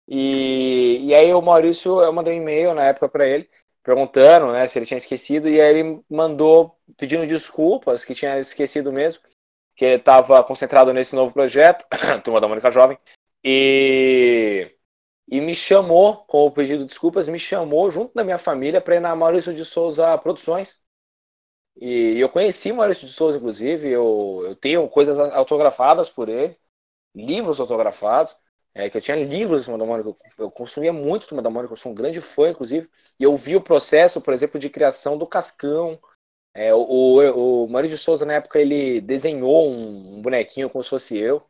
E, 0.07 0.99
e 1.03 1.15
aí 1.15 1.33
o 1.33 1.41
Maurício, 1.41 2.01
eu 2.01 2.11
mandei 2.13 2.37
um 2.37 2.41
e-mail 2.41 2.73
na 2.73 2.83
época 2.83 3.07
para 3.09 3.27
ele 3.27 3.49
perguntando 3.83 4.51
né, 4.53 4.65
se 4.67 4.79
ele 4.79 4.85
tinha 4.85 4.97
esquecido, 4.97 5.49
e 5.49 5.59
aí 5.59 5.77
ele 5.77 6.03
mandou 6.09 6.79
pedindo 6.97 7.27
desculpas, 7.27 8.05
que 8.05 8.15
tinha 8.15 8.39
esquecido 8.39 8.93
mesmo, 8.93 9.21
que 9.75 9.83
ele 9.83 9.95
estava 9.95 10.43
concentrado 10.43 10.93
nesse 10.93 11.13
novo 11.15 11.33
projeto, 11.33 11.85
Turma 12.23 12.39
da 12.39 12.47
Mônica 12.47 12.71
Jovem, 12.71 12.97
e, 13.43 14.71
e 15.27 15.41
me 15.41 15.53
chamou, 15.53 16.17
com 16.25 16.45
o 16.45 16.51
pedido 16.51 16.79
de 16.83 16.85
desculpas, 16.89 17.27
me 17.27 17.37
chamou 17.39 17.91
junto 17.91 18.13
da 18.13 18.23
minha 18.23 18.37
família 18.37 18.79
para 18.81 18.95
ir 18.95 19.01
na 19.01 19.15
Maurício 19.15 19.53
de 19.53 19.65
Souza 19.65 20.17
Produções. 20.17 20.81
E 21.75 22.19
eu 22.19 22.29
conheci 22.29 22.71
Maurício 22.71 23.07
de 23.07 23.13
Souza, 23.13 23.37
inclusive, 23.37 23.89
eu, 23.89 24.43
eu 24.45 24.55
tenho 24.55 24.87
coisas 24.87 25.17
autografadas 25.19 26.09
por 26.09 26.29
ele, 26.29 26.57
livros 27.15 27.59
autografados, 27.59 28.37
é, 28.75 28.89
que 28.89 28.97
eu 28.97 29.01
tinha 29.01 29.17
livros 29.17 29.62
de 29.62 29.65
Turma 29.65 29.77
da 29.77 29.86
Mônica, 29.86 30.13
eu, 30.38 30.49
consumia 30.49 30.91
muito 30.91 31.27
Turma 31.27 31.41
da 31.41 31.49
Mônica, 31.49 31.73
eu 31.73 31.77
sou 31.77 31.91
um 31.91 31.95
grande 31.95 32.19
fã, 32.19 32.49
inclusive, 32.49 32.89
e 33.19 33.23
eu 33.23 33.36
vi 33.38 33.55
o 33.55 33.62
processo, 33.62 34.19
por 34.19 34.33
exemplo, 34.33 34.59
de 34.59 34.69
criação 34.69 35.17
do 35.17 35.27
Cascão. 35.27 35.99
É, 36.55 36.73
o, 36.73 36.79
o, 36.79 37.65
o 37.65 37.69
Maurício 37.69 37.97
de 37.97 38.03
Souza, 38.03 38.25
na 38.25 38.33
época, 38.33 38.59
ele 38.59 38.99
desenhou 39.01 39.69
um, 39.69 40.17
um 40.17 40.21
bonequinho 40.21 40.69
como 40.69 40.83
se 40.83 40.89
fosse 40.89 41.17
eu, 41.17 41.43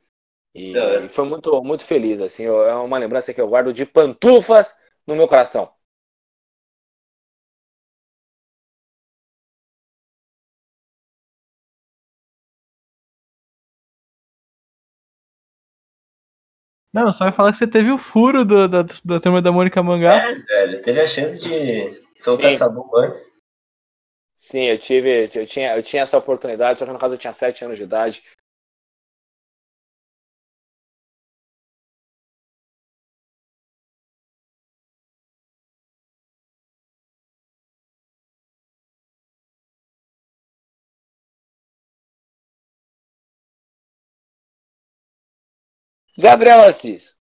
e, 0.54 0.78
é. 0.78 1.06
e, 1.06 1.10
foi 1.10 1.26
muito, 1.26 1.64
muito 1.64 1.86
feliz, 1.86 2.22
assim, 2.22 2.46
é 2.46 2.74
uma 2.76 2.98
lembrança 2.98 3.34
que 3.34 3.42
eu 3.42 3.48
guardo 3.48 3.74
de 3.74 3.86
pantufas 3.86 4.78
no 5.08 5.16
meu 5.16 5.28
coração. 5.28 5.73
Não, 16.94 17.12
só 17.12 17.24
vai 17.24 17.34
falar 17.34 17.52
que 17.52 17.58
você 17.58 17.66
teve 17.66 17.90
o 17.90 17.98
furo 17.98 18.46
do, 18.46 18.68
da, 18.68 18.84
da 19.04 19.20
turma 19.20 19.42
da 19.42 19.52
Mônica 19.52 19.82
Mangá. 19.82 20.16
É, 20.16 20.36
velho, 20.36 20.82
teve 20.84 21.02
a 21.02 21.08
chance 21.08 21.40
de 21.42 22.00
soltar 22.16 22.52
Sim. 22.52 22.56
essa 22.56 22.70
bomba 22.70 23.08
antes. 23.08 23.26
Sim, 24.36 24.66
eu 24.66 24.78
tive, 24.78 25.30
eu 25.34 25.46
tinha, 25.48 25.76
eu 25.76 25.82
tinha 25.82 26.04
essa 26.04 26.18
oportunidade, 26.18 26.78
só 26.78 26.86
que 26.86 26.92
no 26.92 27.00
caso 27.00 27.16
eu 27.16 27.18
tinha 27.18 27.34
7 27.34 27.66
anos 27.66 27.78
de 27.78 27.84
idade. 27.84 28.24
Gabriel 46.18 46.62
Assis, 46.62 47.18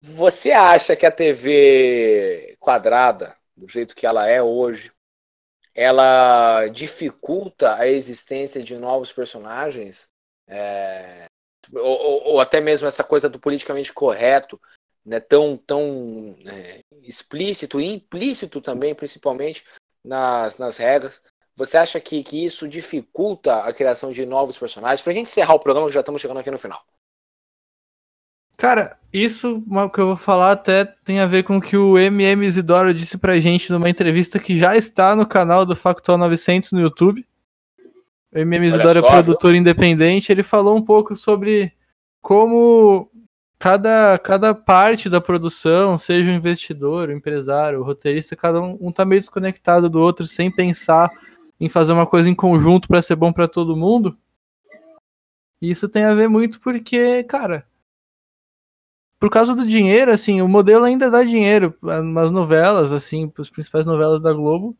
você 0.00 0.52
acha 0.52 0.94
que 0.94 1.04
a 1.04 1.10
TV 1.10 2.56
quadrada, 2.60 3.36
do 3.56 3.68
jeito 3.68 3.96
que 3.96 4.06
ela 4.06 4.28
é 4.28 4.40
hoje, 4.40 4.92
ela 5.74 6.68
dificulta 6.68 7.74
a 7.74 7.88
existência 7.88 8.62
de 8.62 8.76
novos 8.76 9.12
personagens? 9.12 10.08
É, 10.46 11.26
ou, 11.72 12.28
ou, 12.28 12.40
até 12.40 12.60
mesmo 12.60 12.86
essa 12.86 13.02
coisa 13.02 13.28
do 13.28 13.40
politicamente 13.40 13.92
correto, 13.92 14.60
né, 15.04 15.18
tão, 15.18 15.56
tão 15.56 16.36
é, 16.46 16.80
explícito 17.02 17.80
e 17.80 17.86
implícito 17.86 18.60
também, 18.60 18.94
principalmente 18.94 19.64
nas, 20.04 20.56
nas 20.58 20.76
regras. 20.76 21.20
Você 21.56 21.76
acha 21.76 22.00
que, 22.00 22.22
que 22.22 22.44
isso 22.44 22.68
dificulta 22.68 23.64
a 23.64 23.72
criação 23.72 24.12
de 24.12 24.24
novos 24.24 24.56
personagens? 24.56 25.02
Para 25.02 25.12
a 25.12 25.14
gente 25.14 25.26
encerrar 25.26 25.54
o 25.54 25.60
programa, 25.60 25.88
que 25.88 25.94
já 25.94 26.00
estamos 26.00 26.22
chegando 26.22 26.38
aqui 26.38 26.50
no 26.50 26.58
final. 26.58 26.84
Cara, 28.56 28.96
isso 29.12 29.62
que 29.94 30.00
eu 30.00 30.06
vou 30.08 30.16
falar 30.16 30.52
até 30.52 30.84
tem 30.84 31.20
a 31.20 31.26
ver 31.26 31.42
com 31.42 31.58
o 31.58 31.60
que 31.60 31.76
o 31.76 31.98
MM 31.98 32.46
Isidoro 32.46 32.92
disse 32.94 33.18
pra 33.18 33.38
gente 33.38 33.70
numa 33.70 33.88
entrevista 33.88 34.38
que 34.38 34.58
já 34.58 34.76
está 34.76 35.14
no 35.14 35.26
canal 35.26 35.66
do 35.66 35.76
Factual 35.76 36.16
900 36.16 36.72
no 36.72 36.80
YouTube. 36.80 37.26
O 38.34 38.38
MM 38.38 38.66
Isidoro 38.66 38.98
é 38.98 39.02
produtor 39.02 39.54
independente, 39.54 40.32
ele 40.32 40.42
falou 40.42 40.76
um 40.76 40.82
pouco 40.82 41.14
sobre 41.16 41.72
como 42.20 43.10
cada, 43.58 44.18
cada 44.18 44.54
parte 44.54 45.08
da 45.08 45.20
produção, 45.20 45.96
seja 45.96 46.28
o 46.28 46.34
investidor, 46.34 47.08
o 47.08 47.12
empresário, 47.12 47.80
o 47.80 47.84
roteirista, 47.84 48.36
cada 48.36 48.60
um, 48.60 48.76
um 48.80 48.92
tá 48.92 49.04
meio 49.04 49.20
desconectado 49.20 49.88
do 49.88 50.00
outro 50.00 50.26
sem 50.26 50.50
pensar 50.50 51.10
em 51.58 51.68
fazer 51.68 51.92
uma 51.92 52.06
coisa 52.06 52.28
em 52.28 52.34
conjunto 52.34 52.88
para 52.88 53.00
ser 53.00 53.16
bom 53.16 53.32
para 53.32 53.48
todo 53.48 53.76
mundo. 53.76 54.16
E 55.60 55.70
isso 55.70 55.88
tem 55.88 56.04
a 56.04 56.14
ver 56.14 56.28
muito 56.28 56.60
porque, 56.60 57.22
cara, 57.24 57.64
por 59.18 59.30
causa 59.30 59.54
do 59.54 59.66
dinheiro, 59.66 60.12
assim, 60.12 60.40
o 60.42 60.48
modelo 60.48 60.84
ainda 60.84 61.10
dá 61.10 61.22
dinheiro. 61.24 61.74
As 62.18 62.30
novelas, 62.30 62.92
assim, 62.92 63.32
as 63.38 63.48
principais 63.48 63.86
novelas 63.86 64.22
da 64.22 64.32
Globo 64.32 64.76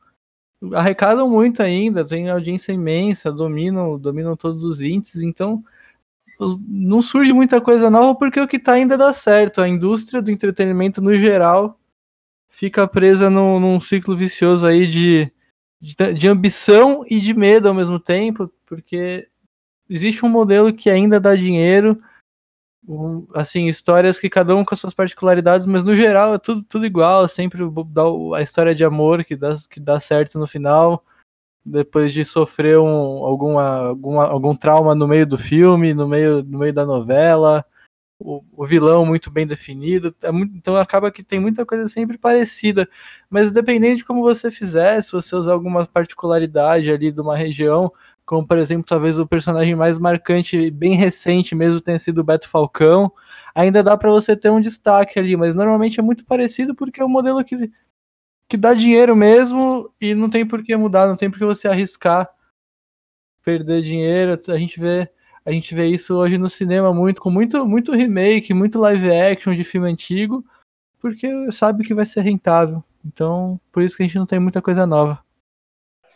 arrecadam 0.75 1.29
muito 1.29 1.63
ainda, 1.63 2.05
tem 2.07 2.31
audiência 2.31 2.73
imensa, 2.73 3.31
dominam, 3.31 3.99
dominam 3.99 4.37
todos 4.37 4.65
os 4.65 4.81
índices, 4.81 5.23
então 5.23 5.63
não 6.69 7.01
surge 7.01 7.33
muita 7.33 7.61
coisa 7.61 7.91
nova 7.91 8.15
porque 8.15 8.41
o 8.41 8.49
que 8.49 8.59
tá 8.59 8.73
ainda 8.73 8.97
dá 8.97 9.13
certo. 9.13 9.61
A 9.61 9.69
indústria 9.69 10.21
do 10.21 10.31
entretenimento 10.31 11.01
no 11.01 11.17
geral 11.17 11.79
fica 12.49 12.87
presa 12.87 13.31
num, 13.31 13.61
num 13.61 13.81
ciclo 13.81 14.17
vicioso 14.17 14.67
aí 14.67 14.87
de, 14.87 15.31
de, 15.81 16.15
de 16.15 16.29
ambição 16.29 17.03
e 17.09 17.21
de 17.21 17.35
medo 17.35 17.69
ao 17.69 17.75
mesmo 17.75 17.99
tempo, 17.99 18.51
porque 18.67 19.29
existe 19.89 20.25
um 20.25 20.29
modelo 20.29 20.73
que 20.73 20.91
ainda 20.91 21.21
dá 21.21 21.35
dinheiro 21.35 22.01
assim, 23.35 23.67
histórias 23.67 24.19
que 24.19 24.31
cada 24.31 24.55
um 24.55 24.65
com 24.65 24.75
as 24.75 24.81
suas 24.81 24.95
particularidades, 24.95 25.67
mas 25.67 25.85
no 25.85 25.95
geral 25.95 26.35
é 26.35 26.39
tudo, 26.39 26.63
tudo 26.63 26.87
igual, 26.87 27.27
sempre 27.29 27.61
dá 27.89 28.03
a 28.37 28.43
história 28.43 28.75
de 28.75 28.85
amor 28.85 29.25
que 29.25 29.35
dá, 29.35 29.57
que 29.69 29.81
dá 29.81 29.99
certo 29.99 30.39
no 30.39 30.47
final, 30.47 31.05
depois 31.65 32.13
de 32.13 32.25
sofrer 32.25 32.79
um, 32.79 33.25
alguma, 33.25 33.89
alguma, 33.89 34.27
algum 34.27 34.55
trauma 34.55 34.95
no 34.95 35.09
meio 35.09 35.27
do 35.27 35.37
filme, 35.37 35.93
no 35.95 36.07
meio, 36.07 36.43
no 36.45 36.59
meio 36.59 36.73
da 36.73 36.87
novela, 36.87 37.65
o, 38.19 38.43
o 38.53 38.65
vilão 38.65 39.05
muito 39.05 39.31
bem 39.31 39.47
definido, 39.47 40.15
é 40.23 40.31
muito, 40.31 40.57
então 40.57 40.77
acaba 40.77 41.11
que 41.11 41.23
tem 41.23 41.41
muita 41.41 41.67
coisa 41.67 41.89
sempre 41.89 42.17
parecida, 42.17 42.89
mas 43.29 43.53
dependendo 43.53 43.97
de 43.97 44.05
como 44.05 44.23
você 44.23 44.51
fizer, 44.51 45.03
se 45.03 45.13
você 45.13 45.35
usar 45.35 45.53
alguma 45.53 45.87
particularidade 45.87 46.91
ali 46.91 47.13
de 47.13 47.21
uma 47.21 47.37
região, 47.37 47.93
como 48.27 48.47
por 48.47 48.59
exemplo, 48.59 48.85
talvez 48.85 49.19
o 49.19 49.27
personagem 49.27 49.75
mais 49.77 49.99
marcante, 49.99 50.71
bem 50.71 50.95
recente 50.97 51.55
mesmo, 51.55 51.81
tenha 51.81 51.99
sido 51.99 52.19
o 52.19 52.25
Beto 52.25 52.49
Falcão, 52.49 53.11
ainda 53.55 53.83
dá 53.83 53.97
para 53.97 54.11
você 54.11 54.37
ter 54.37 54.51
um 54.51 54.61
destaque 54.61 55.19
ali, 55.19 55.37
mas 55.37 55.55
normalmente 55.55 56.01
é 56.01 56.03
muito 56.03 56.25
parecido 56.27 56.75
porque 56.75 57.01
é 57.01 57.05
um 57.05 57.09
modelo 57.09 57.43
que, 57.45 57.71
que 58.49 58.57
dá 58.57 58.75
dinheiro 58.75 59.17
mesmo 59.17 59.93
e 60.01 60.15
não 60.15 60.29
tem 60.29 60.47
por 60.47 60.63
que 60.63 60.77
mudar, 60.77 61.07
não 61.07 61.17
tem 61.17 61.31
por 61.31 61.39
que 61.39 61.45
você 61.45 61.69
arriscar 61.69 62.29
perder 63.45 63.81
dinheiro. 63.83 64.39
A 64.49 64.59
gente 64.59 64.81
vê 64.81 65.09
a 65.45 65.53
gente 65.53 65.77
vê 65.77 65.87
isso 65.87 66.17
hoje 66.17 66.37
no 66.37 66.51
cinema 66.51 66.93
muito, 66.93 67.21
com 67.21 67.31
muito, 67.31 67.65
muito 67.65 67.93
remake, 67.93 68.53
muito 68.53 68.81
live 68.81 69.13
action 69.13 69.55
de 69.55 69.63
filme 69.63 69.89
antigo, 69.89 70.45
porque 71.01 71.29
sabe 71.53 71.85
que 71.85 71.95
vai 71.95 72.05
ser 72.05 72.23
rentável. 72.23 72.83
Então, 73.05 73.61
por 73.71 73.85
isso 73.85 73.97
que 73.97 74.03
a 74.03 74.07
gente 74.07 74.19
não 74.19 74.27
tem 74.27 74.41
muita 74.41 74.61
coisa 74.61 74.85
nova. 74.85 75.25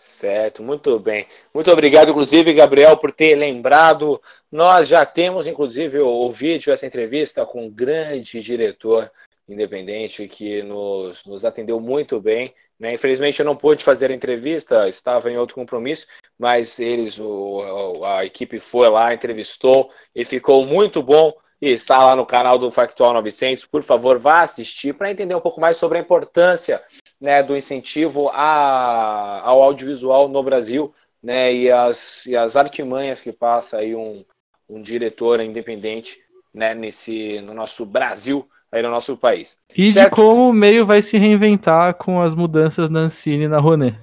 Certo, 0.02 0.62
muito 0.62 0.98
bem. 0.98 1.26
Muito 1.52 1.70
obrigado, 1.70 2.08
inclusive, 2.08 2.54
Gabriel, 2.54 2.96
por 2.96 3.12
ter 3.12 3.34
lembrado. 3.34 4.18
Nós 4.50 4.88
já 4.88 5.04
temos, 5.04 5.46
inclusive, 5.46 5.98
o, 5.98 6.30
vídeo, 6.30 6.72
essa 6.72 6.86
entrevista 6.86 7.44
com 7.44 7.66
um 7.66 7.70
grande 7.70 8.40
diretor 8.40 9.12
independente 9.46 10.26
que 10.26 10.62
nos, 10.62 11.22
nos 11.26 11.44
atendeu 11.44 11.78
muito 11.78 12.18
bem. 12.18 12.54
Né? 12.78 12.94
Infelizmente, 12.94 13.40
eu 13.40 13.44
não 13.44 13.54
pude 13.54 13.84
fazer 13.84 14.10
a 14.10 14.14
entrevista, 14.14 14.88
estava 14.88 15.30
em 15.30 15.36
outro 15.36 15.56
compromisso, 15.56 16.06
mas 16.38 16.78
eles, 16.78 17.18
o, 17.18 18.02
a 18.02 18.24
equipe 18.24 18.58
foi 18.58 18.88
lá, 18.88 19.12
entrevistou 19.12 19.90
e 20.14 20.24
ficou 20.24 20.64
muito 20.64 21.02
bom. 21.02 21.30
E 21.60 21.68
está 21.68 22.02
lá 22.02 22.16
no 22.16 22.24
canal 22.24 22.58
do 22.58 22.70
Factual 22.70 23.12
900. 23.12 23.66
Por 23.66 23.82
favor, 23.82 24.18
vá 24.18 24.40
assistir 24.40 24.94
para 24.94 25.10
entender 25.10 25.34
um 25.34 25.42
pouco 25.42 25.60
mais 25.60 25.76
sobre 25.76 25.98
a 25.98 26.00
importância 26.00 26.80
né, 27.20 27.42
do 27.42 27.56
incentivo 27.56 28.30
a, 28.30 29.42
ao 29.44 29.62
audiovisual 29.62 30.28
no 30.28 30.42
Brasil, 30.42 30.92
né, 31.22 31.52
e 31.52 31.70
as, 31.70 32.24
e 32.26 32.37
as 32.37 32.56
artimanhas 32.56 33.20
que 33.20 33.33
passa 33.33 33.78
aí 33.78 33.94
um, 33.94 34.24
um 34.68 34.80
diretor 34.80 35.40
independente, 35.40 36.18
né, 36.52 36.74
nesse, 36.74 37.40
no 37.42 37.52
nosso 37.52 37.85
Brasil, 37.85 38.48
aí 38.72 38.83
no 38.83 38.90
nosso 38.90 39.16
país. 39.16 39.59
E 39.76 39.92
certo? 39.92 40.11
de 40.11 40.16
como 40.16 40.48
o 40.48 40.52
meio 40.52 40.87
vai 40.87 41.02
se 41.02 41.18
reinventar 41.18 41.94
com 41.94 42.20
as 42.20 42.35
mudanças 42.35 42.88
na 42.88 43.00
Ancine 43.00 43.44
e 43.44 43.48
na 43.48 43.59
Roné. 43.59 43.94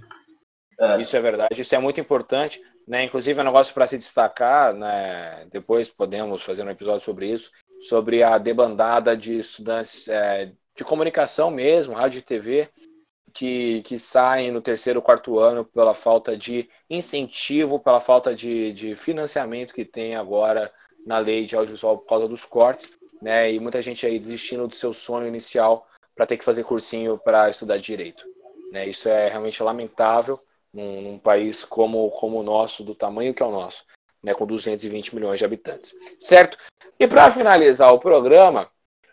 É. 0.80 1.02
Isso 1.02 1.18
é 1.18 1.22
verdade, 1.22 1.60
isso 1.60 1.74
é 1.74 1.80
muito 1.80 2.00
importante, 2.00 2.62
né? 2.88 3.04
Inclusive 3.04 3.40
é 3.40 3.42
um 3.42 3.46
negócio 3.46 3.74
para 3.74 3.88
se 3.88 3.98
destacar, 3.98 4.74
né? 4.74 5.48
Depois 5.52 5.90
podemos 5.90 6.44
fazer 6.44 6.64
um 6.64 6.70
episódio 6.70 7.00
sobre 7.00 7.28
isso, 7.32 7.50
sobre 7.80 8.22
a 8.22 8.38
debandada 8.38 9.18
de 9.18 9.40
estudantes 9.40 10.08
é, 10.08 10.52
de 10.76 10.84
comunicação 10.84 11.50
mesmo, 11.50 11.96
rádio 11.96 12.20
e 12.20 12.22
TV, 12.22 12.70
que, 13.38 13.84
que 13.84 14.00
saem 14.00 14.50
no 14.50 14.62
terceiro, 14.62 15.00
quarto 15.00 15.38
ano 15.38 15.64
pela 15.64 15.94
falta 15.94 16.36
de 16.36 16.68
incentivo, 16.90 17.80
pela 17.80 18.02
falta 18.02 18.36
de, 18.36 18.74
de 18.74 18.96
financiamento 18.96 19.76
que 19.76 19.86
tem 19.86 20.16
agora 20.16 20.74
na 21.06 21.20
lei 21.20 21.46
de 21.46 21.56
audiovisual 21.56 22.00
por 22.00 22.08
causa 22.08 22.28
dos 22.28 22.44
cortes, 22.46 22.92
né? 23.22 23.54
E 23.54 23.60
muita 23.60 23.80
gente 23.80 24.08
aí 24.08 24.18
desistindo 24.18 24.68
do 24.68 24.74
seu 24.74 24.92
sonho 24.92 25.28
inicial 25.28 25.88
para 26.16 26.26
ter 26.26 26.38
que 26.38 26.44
fazer 26.44 26.64
cursinho 26.64 27.16
para 27.16 27.48
estudar 27.48 27.78
direito. 27.78 28.26
Né? 28.72 28.88
Isso 28.88 29.08
é 29.08 29.30
realmente 29.30 29.62
lamentável 29.62 30.40
num, 30.74 31.02
num, 31.02 31.20
país 31.20 31.64
como, 31.64 32.10
como 32.10 32.40
o 32.40 32.44
nosso, 32.44 32.84
do 32.84 32.96
tamanho 32.96 33.36
que 33.36 33.44
é 33.44 33.46
o 33.46 33.52
nosso, 33.52 33.86
né? 34.24 34.34
com 34.34 34.48
220 34.48 35.14
milhões 35.14 35.38
de 35.38 35.46
habitantes. 35.46 35.94
Certo? 36.18 36.58
E 37.00 37.08
para 37.08 37.30
finalizar 37.30 37.94
o 37.94 38.00
programa, 38.00 38.68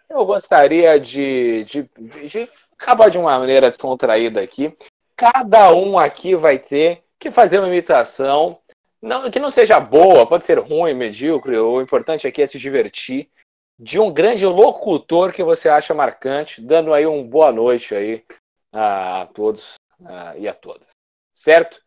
eu 0.08 0.24
gostaria 0.24 0.98
de, 0.98 1.64
de, 1.64 1.82
de 2.28 2.48
acabar 2.78 3.10
de 3.10 3.18
uma 3.18 3.38
maneira 3.38 3.70
descontraída 3.70 4.40
aqui. 4.40 4.76
Cada 5.16 5.72
um 5.72 5.98
aqui 5.98 6.34
vai 6.34 6.58
ter 6.58 7.02
que 7.18 7.30
fazer 7.30 7.58
uma 7.58 7.68
imitação, 7.68 8.58
não, 9.00 9.30
que 9.30 9.38
não 9.38 9.50
seja 9.50 9.78
boa, 9.80 10.26
pode 10.26 10.44
ser 10.44 10.58
ruim, 10.58 10.94
medíocre, 10.94 11.56
o 11.56 11.80
importante 11.80 12.26
aqui 12.26 12.42
é 12.42 12.46
se 12.46 12.58
divertir, 12.58 13.30
de 13.78 13.98
um 13.98 14.12
grande 14.12 14.46
locutor 14.46 15.32
que 15.32 15.42
você 15.42 15.68
acha 15.68 15.94
marcante, 15.94 16.60
dando 16.60 16.92
aí 16.92 17.06
um 17.06 17.26
boa 17.26 17.50
noite 17.50 17.94
aí 17.94 18.24
a, 18.72 19.22
a 19.22 19.26
todos 19.26 19.74
a, 20.04 20.36
e 20.36 20.46
a 20.46 20.54
todas. 20.54 20.90
Certo? 21.34 21.80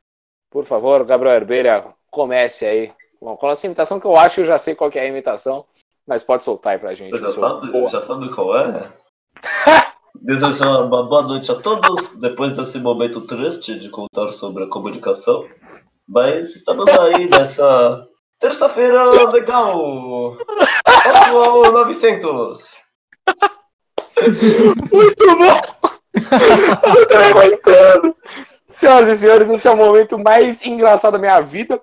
Por 0.49 0.65
favor, 0.65 1.05
Gabriel 1.05 1.35
Herbeira, 1.35 1.93
comece 2.09 2.65
aí 2.65 2.93
com, 3.19 3.51
essa 3.51 3.65
imitação 3.65 3.99
que 3.99 4.05
eu 4.05 4.15
acho 4.15 4.35
que 4.35 4.41
eu 4.41 4.45
já 4.45 4.57
sei 4.57 4.75
qual 4.75 4.91
é 4.93 4.99
a 4.99 5.07
imitação. 5.07 5.65
Mas 6.07 6.23
pode 6.23 6.43
soltar 6.43 6.73
aí 6.73 6.79
pra 6.79 6.93
gente. 6.93 7.09
Você 7.09 7.19
já, 7.19 7.31
sabe, 7.31 7.89
já 7.89 7.99
sabe 7.99 8.29
qual 8.29 8.57
é? 8.57 8.89
Desejar 10.15 10.81
uma 10.81 11.03
boa 11.03 11.23
noite 11.23 11.51
a 11.51 11.55
todos, 11.55 12.15
depois 12.15 12.53
desse 12.53 12.79
momento 12.79 13.21
triste 13.21 13.77
de 13.77 13.89
contar 13.89 14.31
sobre 14.31 14.63
a 14.63 14.69
comunicação. 14.69 15.45
Mas 16.07 16.55
estamos 16.55 16.87
aí 16.87 17.29
nessa 17.29 18.07
terça-feira 18.39 19.29
legal! 19.29 20.37
Atual 20.85 21.71
900! 21.71 22.77
Muito 24.91 25.25
bom! 25.37 25.61
Eu 26.95 27.07
tô 27.07 27.15
aguentando! 27.15 28.15
Senhoras 28.65 29.09
e 29.09 29.17
senhores, 29.17 29.49
esse 29.49 29.67
é 29.67 29.71
o 29.71 29.77
momento 29.77 30.17
mais 30.17 30.65
engraçado 30.65 31.13
da 31.13 31.19
minha 31.19 31.39
vida. 31.41 31.81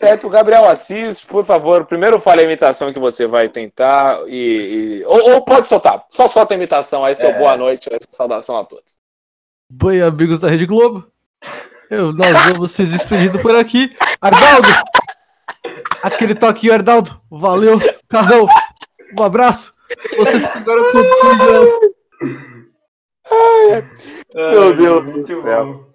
Certo, 0.00 0.30
Gabriel 0.30 0.64
Assis, 0.64 1.20
por 1.20 1.44
favor, 1.44 1.84
primeiro 1.84 2.18
fale 2.18 2.40
a 2.40 2.44
imitação 2.44 2.90
que 2.90 2.98
você 2.98 3.26
vai 3.26 3.50
tentar 3.50 4.26
e. 4.26 5.02
e... 5.02 5.04
Ou, 5.04 5.32
ou, 5.32 5.44
pode 5.44 5.68
soltar, 5.68 6.06
só 6.08 6.26
solta 6.26 6.54
a 6.54 6.56
imitação, 6.56 7.04
aí 7.04 7.14
seu 7.14 7.28
é. 7.28 7.38
boa 7.38 7.54
noite, 7.54 7.90
saudação 8.10 8.58
a 8.58 8.64
todos. 8.64 8.96
Bem, 9.70 10.00
amigos 10.00 10.40
da 10.40 10.48
Rede 10.48 10.64
Globo, 10.64 11.06
eu, 11.90 12.14
nós 12.14 12.32
vamos 12.46 12.72
se 12.72 12.86
despedindo 12.86 13.38
por 13.40 13.54
aqui. 13.54 13.94
Arnaldo! 14.22 14.68
Aquele 16.02 16.34
toquinho, 16.34 16.72
Arnaldo, 16.72 17.20
valeu, 17.30 17.78
casal, 18.08 18.48
um 19.18 19.22
abraço. 19.22 19.70
Você 20.16 20.40
fica 20.40 20.60
agora 20.60 20.80
com 20.92 20.98
o 20.98 21.02
Meu 24.34 24.74
Deus 24.74 25.28
do 25.28 25.42
céu. 25.42 25.89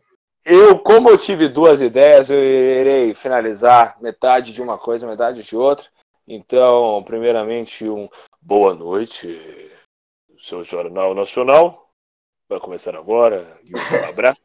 Eu, 0.48 0.78
como 0.78 1.10
eu 1.10 1.18
tive 1.18 1.48
duas 1.48 1.82
ideias, 1.82 2.30
eu 2.30 2.38
irei 2.38 3.16
finalizar 3.16 4.00
metade 4.00 4.54
de 4.54 4.62
uma 4.62 4.78
coisa, 4.78 5.08
metade 5.08 5.42
de 5.42 5.58
outra. 5.58 5.88
Então, 6.28 7.02
primeiramente, 7.04 7.90
um 7.90 8.08
boa 8.40 8.76
noite, 8.76 9.42
seu 10.38 10.64
Jornal 10.64 11.16
Nacional. 11.16 11.90
Vai 12.48 12.60
começar 12.60 12.96
agora. 12.96 13.60
E 13.64 13.74
um 13.76 14.08
abraço. 14.08 14.44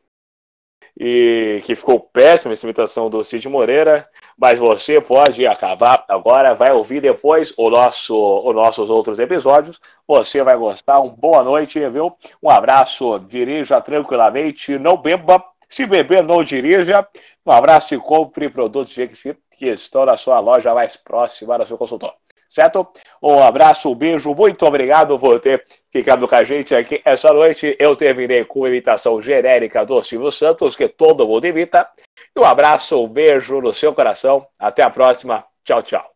E 0.99 1.61
que 1.67 1.77
ficou 1.77 2.01
péssima 2.01 2.55
essa 2.55 2.65
imitação 2.65 3.11
do 3.11 3.23
Cid 3.23 3.47
Moreira, 3.47 4.09
mas 4.39 4.59
você 4.59 5.03
pode 5.03 5.47
acabar 5.47 6.03
agora, 6.09 6.55
vai 6.55 6.73
ouvir 6.73 7.03
depois 7.03 7.53
o 7.59 7.69
nosso, 7.69 8.17
os 8.17 8.55
nossos 8.55 8.89
outros 8.89 9.19
episódios. 9.19 9.79
Você 10.09 10.43
vai 10.43 10.57
gostar. 10.57 10.99
Um 11.01 11.11
boa 11.11 11.45
noite, 11.45 11.79
viu? 11.91 12.17
Um 12.43 12.49
abraço, 12.49 13.19
dirija 13.19 13.83
tranquilamente, 13.83 14.79
não 14.79 14.97
beba 14.97 15.45
se 15.70 15.87
beber, 15.87 16.22
não 16.24 16.42
dirija. 16.42 17.06
Um 17.46 17.52
abraço 17.52 17.94
e 17.94 17.98
compre 17.98 18.50
produtos 18.50 18.92
Jequiti 18.92 19.38
que 19.56 19.66
estão 19.68 20.04
na 20.06 20.16
sua 20.16 20.40
loja 20.40 20.74
mais 20.74 20.96
próxima 20.96 21.59
do 21.59 21.66
seu 21.66 21.78
consultor. 21.78 22.14
Certo? 22.48 22.88
Um 23.22 23.40
abraço, 23.40 23.92
um 23.92 23.94
beijo, 23.94 24.35
muito 24.35 24.66
obrigado 24.66 25.16
por 25.18 25.38
ter 25.38 25.62
ficado 25.92 26.26
com 26.26 26.35
a 26.35 26.42
gente 26.42 26.74
aqui 26.74 27.00
essa 27.04 27.33
noite. 27.33 27.76
Eu 27.78 27.94
terminei 27.94 28.44
com 28.44 28.61
uma 28.61 28.68
imitação 28.68 29.22
genérica 29.22 29.87
do 29.87 30.02
Silvio 30.02 30.33
Santos, 30.33 30.74
que 30.74 30.88
todo 30.88 31.28
mundo 31.28 31.46
imita. 31.46 31.88
Um 32.37 32.42
abraço, 32.42 33.00
um 33.04 33.06
beijo 33.06 33.61
no 33.61 33.72
seu 33.72 33.94
coração. 33.94 34.44
Até 34.59 34.83
a 34.83 34.90
próxima. 34.90 35.44
Tchau, 35.64 35.83
tchau. 35.83 36.11